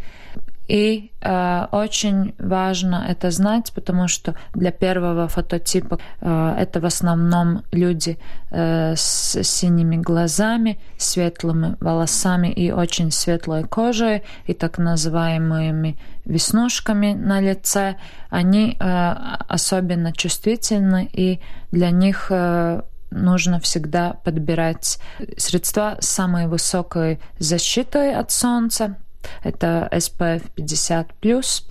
И 0.68 1.12
э, 1.20 1.66
очень 1.70 2.34
важно 2.38 3.06
это 3.08 3.30
знать, 3.30 3.72
потому 3.72 4.08
что 4.08 4.34
для 4.52 4.72
первого 4.72 5.28
фототипа 5.28 5.98
э, 6.20 6.56
это 6.58 6.80
в 6.80 6.86
основном 6.86 7.62
люди 7.70 8.18
э, 8.50 8.94
с 8.96 9.42
синими 9.44 9.96
глазами, 9.96 10.80
светлыми 10.98 11.76
волосами 11.78 12.48
и 12.48 12.72
очень 12.72 13.12
светлой 13.12 13.62
кожей, 13.62 14.24
и 14.46 14.54
так 14.54 14.78
называемыми 14.78 15.98
веснушками 16.24 17.14
на 17.14 17.40
лице. 17.40 17.96
Они 18.28 18.76
э, 18.78 19.12
особенно 19.48 20.12
чувствительны, 20.12 21.08
и 21.12 21.40
для 21.70 21.90
них 21.90 22.26
э, 22.30 22.82
нужно 23.10 23.60
всегда 23.60 24.14
подбирать 24.24 24.98
средства 25.36 25.98
с 26.00 26.08
самой 26.08 26.46
высокой 26.46 27.20
защитой 27.38 28.14
от 28.14 28.30
солнца. 28.30 28.96
Это 29.42 29.88
SPF 29.92 30.42
50+. 30.56 31.62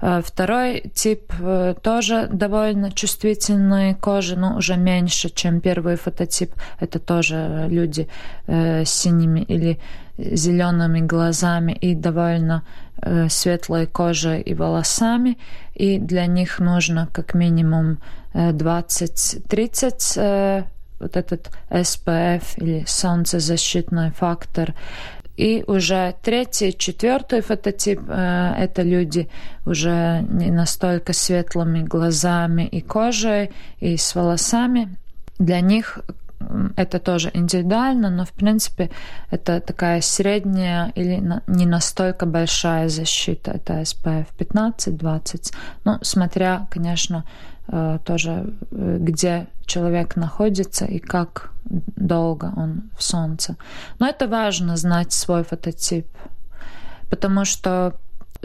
Э, 0.00 0.20
второй 0.24 0.90
тип 0.94 1.32
э, 1.40 1.74
тоже 1.82 2.28
довольно 2.32 2.92
чувствительной 2.92 3.94
кожи, 3.94 4.36
но 4.36 4.56
уже 4.56 4.76
меньше, 4.76 5.28
чем 5.30 5.60
первый 5.60 5.96
фототип. 5.96 6.52
Это 6.80 6.98
тоже 6.98 7.66
люди 7.68 8.08
э, 8.46 8.84
с 8.84 8.90
синими 8.90 9.40
или 9.40 9.78
зелеными 10.18 11.00
глазами 11.00 11.72
и 11.72 11.94
довольно 11.94 12.62
светлой 13.28 13.86
кожей 13.86 14.40
и 14.40 14.54
волосами. 14.54 15.36
И 15.74 15.98
для 15.98 16.24
них 16.24 16.58
нужно 16.58 17.06
как 17.12 17.34
минимум 17.34 17.98
20-30 18.32 20.64
вот 20.98 21.16
этот 21.16 21.50
SPF 21.70 22.42
или 22.56 22.84
солнцезащитный 22.86 24.10
фактор 24.10 24.74
и 25.36 25.64
уже 25.66 26.14
третий, 26.22 26.76
четвертый 26.76 27.42
фототип 27.42 28.00
э,– 28.08 28.54
это 28.58 28.82
люди 28.82 29.28
уже 29.66 30.24
не 30.30 30.50
настолько 30.50 31.12
светлыми 31.12 31.82
глазами 31.82 32.62
и 32.62 32.80
кожей, 32.80 33.50
и 33.78 33.96
с 33.98 34.14
волосами. 34.14 34.96
Для 35.38 35.60
них 35.60 35.98
это 36.76 36.98
тоже 36.98 37.30
индивидуально, 37.34 38.10
но 38.10 38.24
в 38.24 38.32
принципе 38.32 38.90
это 39.30 39.60
такая 39.60 40.00
средняя 40.00 40.92
или 40.94 41.22
не 41.46 41.66
настолько 41.66 42.24
большая 42.24 42.88
защита. 42.88 43.52
Это 43.52 43.80
SPF 43.80 44.26
15-20. 44.38 45.52
Ну, 45.84 45.98
смотря, 46.02 46.66
конечно, 46.70 47.24
тоже, 48.04 48.54
э, 48.70 48.98
где 49.00 49.48
человек 49.66 50.16
находится 50.16 50.84
и 50.84 50.98
как 50.98 51.50
долго 51.64 52.52
он 52.56 52.90
в 52.96 53.02
солнце. 53.02 53.56
Но 53.98 54.08
это 54.08 54.28
важно 54.28 54.76
знать 54.76 55.12
свой 55.12 55.42
фототип, 55.42 56.06
потому 57.10 57.44
что 57.44 57.94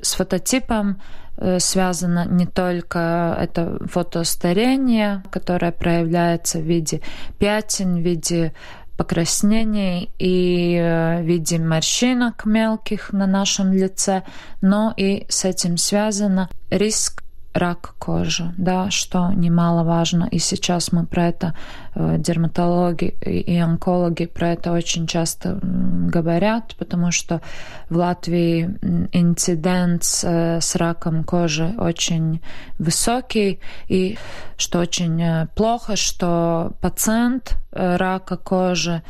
с 0.01 0.13
фототипом 0.13 0.99
э, 1.37 1.59
связано 1.59 2.25
не 2.25 2.47
только 2.47 3.37
это 3.39 3.77
фотостарение, 3.85 5.23
которое 5.29 5.71
проявляется 5.71 6.57
в 6.59 6.63
виде 6.63 7.01
пятен, 7.37 7.97
в 7.97 7.99
виде 7.99 8.53
покраснений 8.97 10.11
и 10.19 10.77
в 10.77 11.23
виде 11.23 11.57
морщинок 11.59 12.45
мелких 12.45 13.13
на 13.13 13.25
нашем 13.25 13.71
лице, 13.73 14.23
но 14.61 14.93
и 14.95 15.25
с 15.29 15.45
этим 15.45 15.77
связано 15.77 16.49
риск 16.69 17.23
рак 17.53 17.95
кожи, 17.99 18.53
да, 18.57 18.89
что 18.91 19.31
немаловажно. 19.33 20.27
И 20.31 20.39
сейчас 20.39 20.91
мы 20.91 21.05
про 21.05 21.27
это, 21.27 21.53
э, 21.95 22.17
дерматологи 22.17 23.15
и 23.25 23.57
онкологи 23.57 24.25
про 24.25 24.49
это 24.51 24.71
очень 24.71 25.05
часто 25.05 25.59
говорят, 25.61 26.75
потому 26.77 27.11
что 27.11 27.41
в 27.89 27.97
Латвии 27.97 28.63
инцидент 29.11 30.03
с 30.03 30.75
раком 30.75 31.23
кожи 31.23 31.73
очень 31.77 32.41
высокий, 32.79 33.59
и 33.87 34.17
что 34.57 34.79
очень 34.79 35.21
э, 35.21 35.47
плохо, 35.55 35.95
что 35.95 36.71
пациент 36.81 37.57
э, 37.71 37.97
рака 37.97 38.37
кожи 38.37 39.03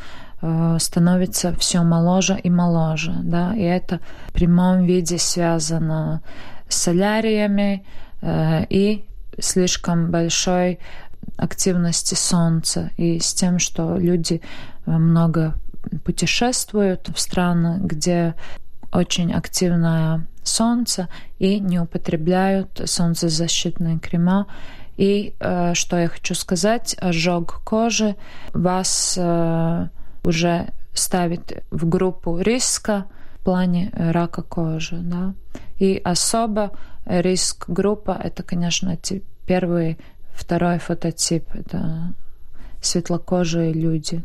становится 0.78 1.54
все 1.54 1.84
моложе 1.84 2.36
и 2.36 2.50
моложе, 2.50 3.14
да, 3.22 3.54
и 3.54 3.62
это 3.62 4.00
в 4.26 4.32
прямом 4.32 4.86
виде 4.86 5.16
связано 5.16 6.20
с 6.68 6.78
соляриями, 6.78 7.84
Э, 7.84 8.01
и 8.22 9.04
слишком 9.38 10.10
большой 10.10 10.78
активности 11.36 12.14
Солнца 12.14 12.90
и 12.96 13.18
с 13.18 13.34
тем, 13.34 13.58
что 13.58 13.96
люди 13.96 14.40
э, 14.86 14.90
много 14.90 15.54
путешествуют 16.04 17.08
в 17.08 17.18
страны, 17.18 17.78
где 17.80 18.34
очень 18.92 19.32
активное 19.32 20.26
солнце 20.44 21.08
и 21.38 21.60
не 21.60 21.80
употребляют 21.80 22.82
солнцезащитные 22.84 23.98
крема. 23.98 24.46
И 24.96 25.34
э, 25.40 25.74
что 25.74 25.98
я 25.98 26.08
хочу 26.08 26.34
сказать, 26.34 26.94
ожог 27.00 27.62
кожи 27.64 28.16
вас 28.52 29.14
э, 29.18 29.88
уже 30.24 30.68
ставит 30.92 31.64
в 31.70 31.88
группу 31.88 32.38
риска 32.38 33.06
плане 33.42 33.90
рака 33.94 34.42
кожи. 34.42 34.96
Да? 34.96 35.34
И 35.78 36.00
особо 36.04 36.72
риск 37.06 37.68
группа— 37.68 38.18
это, 38.24 38.42
конечно, 38.42 38.96
первый, 39.46 39.98
второй 40.34 40.78
фототип. 40.78 41.44
Это 41.54 42.14
светлокожие 42.80 43.72
люди. 43.72 44.22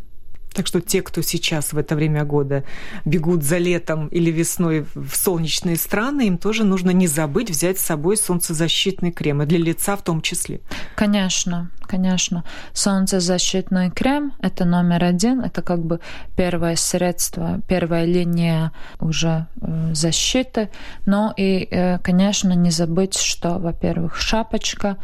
Так 0.58 0.66
что 0.66 0.82
те, 0.82 1.04
кто 1.04 1.22
сейчас 1.22 1.72
в 1.72 1.78
это 1.78 1.96
время 1.96 2.26
года 2.26 2.64
бегут 3.06 3.44
за 3.44 3.60
летом 3.60 4.08
или 4.08 4.32
весной 4.32 4.88
в 4.96 5.16
солнечные 5.16 5.76
страны, 5.76 6.26
им 6.26 6.40
тоже 6.40 6.64
нужно 6.64 6.90
не 6.90 7.06
забыть 7.06 7.52
взять 7.52 7.78
с 7.78 7.84
собой 7.84 8.18
солнцезащитный 8.18 9.12
крем, 9.12 9.44
и 9.44 9.46
для 9.46 9.60
лица 9.60 9.96
в 9.96 10.02
том 10.02 10.20
числе. 10.20 10.62
Конечно, 10.96 11.70
конечно. 11.82 12.44
Солнцезащитный 12.74 13.92
крем– 13.92 14.34
это 14.42 14.66
номер 14.66 15.04
один, 15.04 15.42
это 15.42 15.62
как 15.62 15.86
бы 15.86 16.00
первое 16.36 16.76
средство, 16.76 17.62
первая 17.68 18.06
линия 18.06 18.72
уже 19.00 19.46
э, 19.62 19.94
защиты. 19.94 20.72
Но 21.06 21.36
и, 21.38 21.68
э, 21.70 22.00
конечно, 22.00 22.54
не 22.54 22.72
забыть, 22.72 23.16
что, 23.16 23.60
во-первых, 23.60 24.16
шапочка, 24.16 24.98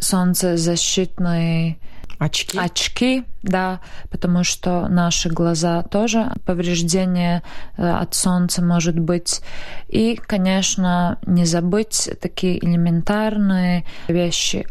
солнцезащитный 0.00 1.78
Очки? 2.18 2.58
Очки, 2.58 3.24
да, 3.42 3.80
потому 4.10 4.42
что 4.42 4.88
наши 4.88 5.28
глаза 5.28 5.82
тоже 5.84 6.32
повреждение 6.44 7.42
э, 7.76 7.88
от 7.88 8.14
солнца 8.14 8.62
может 8.62 8.98
быть. 8.98 9.40
И, 9.88 10.16
конечно, 10.16 11.18
не 11.26 11.44
забыть 11.44 12.10
такие 12.20 12.58
элементарные 12.64 13.84
вещи. 14.08 14.66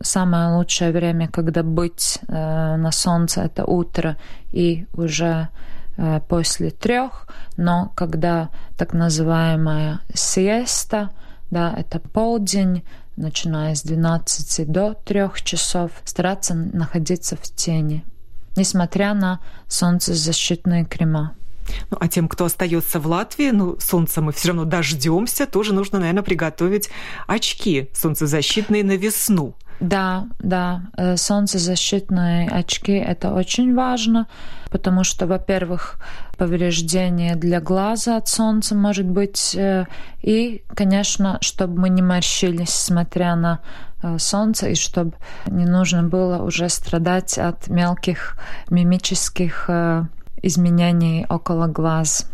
Самое 0.00 0.56
лучшее 0.56 0.92
время, 0.92 1.28
когда 1.28 1.62
быть 1.62 2.18
э, 2.28 2.76
на 2.76 2.92
солнце, 2.92 3.42
это 3.42 3.64
утро 3.64 4.16
и 4.52 4.86
уже 4.94 5.48
э, 5.96 6.20
после 6.28 6.70
трех, 6.70 7.26
но 7.56 7.92
когда 7.96 8.50
так 8.78 8.92
называемая 8.92 10.00
сиеста, 10.14 11.10
да, 11.50 11.74
это 11.76 12.00
полдень, 12.00 12.82
начиная 13.16 13.74
с 13.74 13.82
12 13.82 14.70
до 14.70 14.94
3 15.04 15.30
часов, 15.44 15.90
стараться 16.04 16.54
находиться 16.54 17.36
в 17.36 17.42
тени, 17.42 18.04
несмотря 18.56 19.14
на 19.14 19.40
солнцезащитные 19.68 20.84
крема. 20.84 21.34
Ну, 21.90 21.96
а 22.00 22.08
тем, 22.08 22.28
кто 22.28 22.46
остается 22.46 22.98
в 23.00 23.06
Латвии, 23.06 23.50
ну, 23.50 23.78
солнца 23.78 24.20
мы 24.20 24.32
все 24.32 24.48
равно 24.48 24.64
дождемся, 24.64 25.46
тоже 25.46 25.72
нужно, 25.72 26.00
наверное, 26.00 26.22
приготовить 26.22 26.90
очки 27.26 27.88
солнцезащитные 27.94 28.84
на 28.84 28.96
весну. 28.96 29.54
Да, 29.80 30.28
да, 30.38 30.82
э, 30.96 31.16
солнцезащитные 31.16 32.48
очки– 32.48 32.92
это 32.92 33.32
очень 33.32 33.74
важно, 33.74 34.28
потому 34.70 35.02
что, 35.02 35.26
во-первых, 35.26 35.96
повреждение 36.38 37.34
для 37.34 37.60
глаза 37.60 38.16
от 38.16 38.28
солнца 38.28 38.76
может 38.76 39.06
быть, 39.06 39.56
э, 39.56 39.86
и, 40.22 40.62
конечно, 40.68 41.38
чтобы 41.40 41.80
мы 41.80 41.88
не 41.88 42.02
морщились, 42.02 42.70
смотря 42.70 43.34
на 43.34 43.58
э, 44.02 44.18
солнце, 44.18 44.68
и 44.68 44.74
чтобы 44.76 45.14
не 45.46 45.64
нужно 45.64 46.04
было 46.04 46.38
уже 46.42 46.68
страдать 46.68 47.36
от 47.38 47.66
мелких 47.68 48.38
мимических 48.70 49.68
изменений 50.42 51.26
около 51.28 51.66
глаз. 51.66 52.28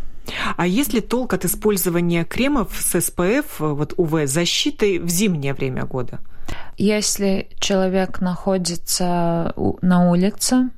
А 0.56 0.66
есть 0.66 0.92
ли 0.92 1.00
толк 1.00 1.32
от 1.32 1.44
использования 1.44 2.24
кремов 2.24 2.76
с 2.78 2.94
SPF, 2.94 3.74
вот 3.74 3.94
УВ-защитой 3.96 4.98
в 4.98 5.08
зимнее 5.08 5.54
время 5.54 5.84
года? 5.84 6.20
Если 6.76 7.48
человек 7.58 8.20
находится 8.20 9.52
на 9.82 10.10
улице 10.10 10.70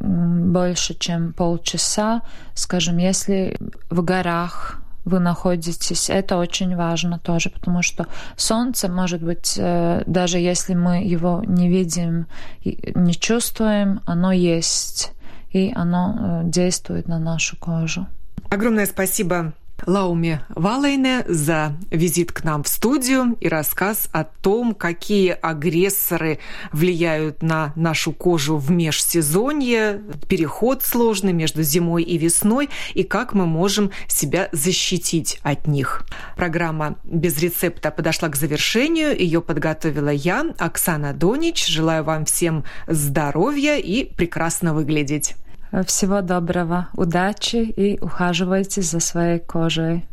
больше, 0.00 0.94
чем 0.94 1.32
полчаса, 1.32 2.22
скажем, 2.54 2.98
если 2.98 3.56
в 3.90 4.02
горах 4.02 4.82
вы 5.04 5.18
находитесь, 5.18 6.10
это 6.10 6.36
очень 6.36 6.76
важно 6.76 7.18
тоже, 7.18 7.50
потому 7.50 7.82
что 7.82 8.06
солнце 8.36 8.88
может 8.88 9.22
быть, 9.22 9.56
э, 9.58 10.02
даже 10.06 10.38
если 10.38 10.74
мы 10.74 11.02
его 11.02 11.42
не 11.44 11.68
видим, 11.68 12.26
не 12.64 13.12
чувствуем, 13.14 14.00
оно 14.06 14.30
есть, 14.32 15.12
и 15.50 15.72
оно 15.74 16.42
э, 16.44 16.48
действует 16.48 17.08
на 17.08 17.18
нашу 17.18 17.56
кожу. 17.56 18.06
Огромное 18.50 18.86
спасибо 18.86 19.54
Лауме 19.86 20.42
Валейне 20.50 21.24
за 21.26 21.74
визит 21.90 22.32
к 22.32 22.44
нам 22.44 22.62
в 22.62 22.68
студию 22.68 23.36
и 23.40 23.48
рассказ 23.48 24.08
о 24.12 24.24
том, 24.24 24.74
какие 24.74 25.30
агрессоры 25.30 26.38
влияют 26.72 27.42
на 27.42 27.72
нашу 27.76 28.12
кожу 28.12 28.56
в 28.56 28.70
межсезонье, 28.70 30.02
переход 30.28 30.82
сложный 30.82 31.32
между 31.32 31.62
зимой 31.62 32.02
и 32.02 32.18
весной, 32.18 32.70
и 32.94 33.02
как 33.02 33.32
мы 33.32 33.46
можем 33.46 33.90
себя 34.08 34.48
защитить 34.52 35.40
от 35.42 35.66
них. 35.66 36.02
Программа 36.36 36.96
«Без 37.04 37.38
рецепта» 37.38 37.90
подошла 37.90 38.28
к 38.28 38.36
завершению. 38.36 39.18
Ее 39.18 39.40
подготовила 39.40 40.10
я, 40.10 40.44
Оксана 40.58 41.12
Донич. 41.12 41.66
Желаю 41.66 42.04
вам 42.04 42.24
всем 42.24 42.64
здоровья 42.86 43.76
и 43.76 44.04
прекрасно 44.04 44.74
выглядеть. 44.74 45.34
Всего 45.86 46.20
доброго, 46.20 46.88
удачи 46.92 47.56
и 47.56 47.98
ухаживайте 47.98 48.82
за 48.82 49.00
своей 49.00 49.38
кожей. 49.38 50.04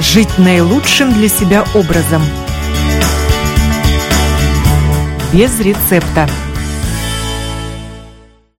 Жить 0.00 0.38
наилучшим 0.38 1.14
для 1.14 1.28
себя 1.28 1.64
образом. 1.74 2.20
Без 5.32 5.58
рецепта. 5.58 6.28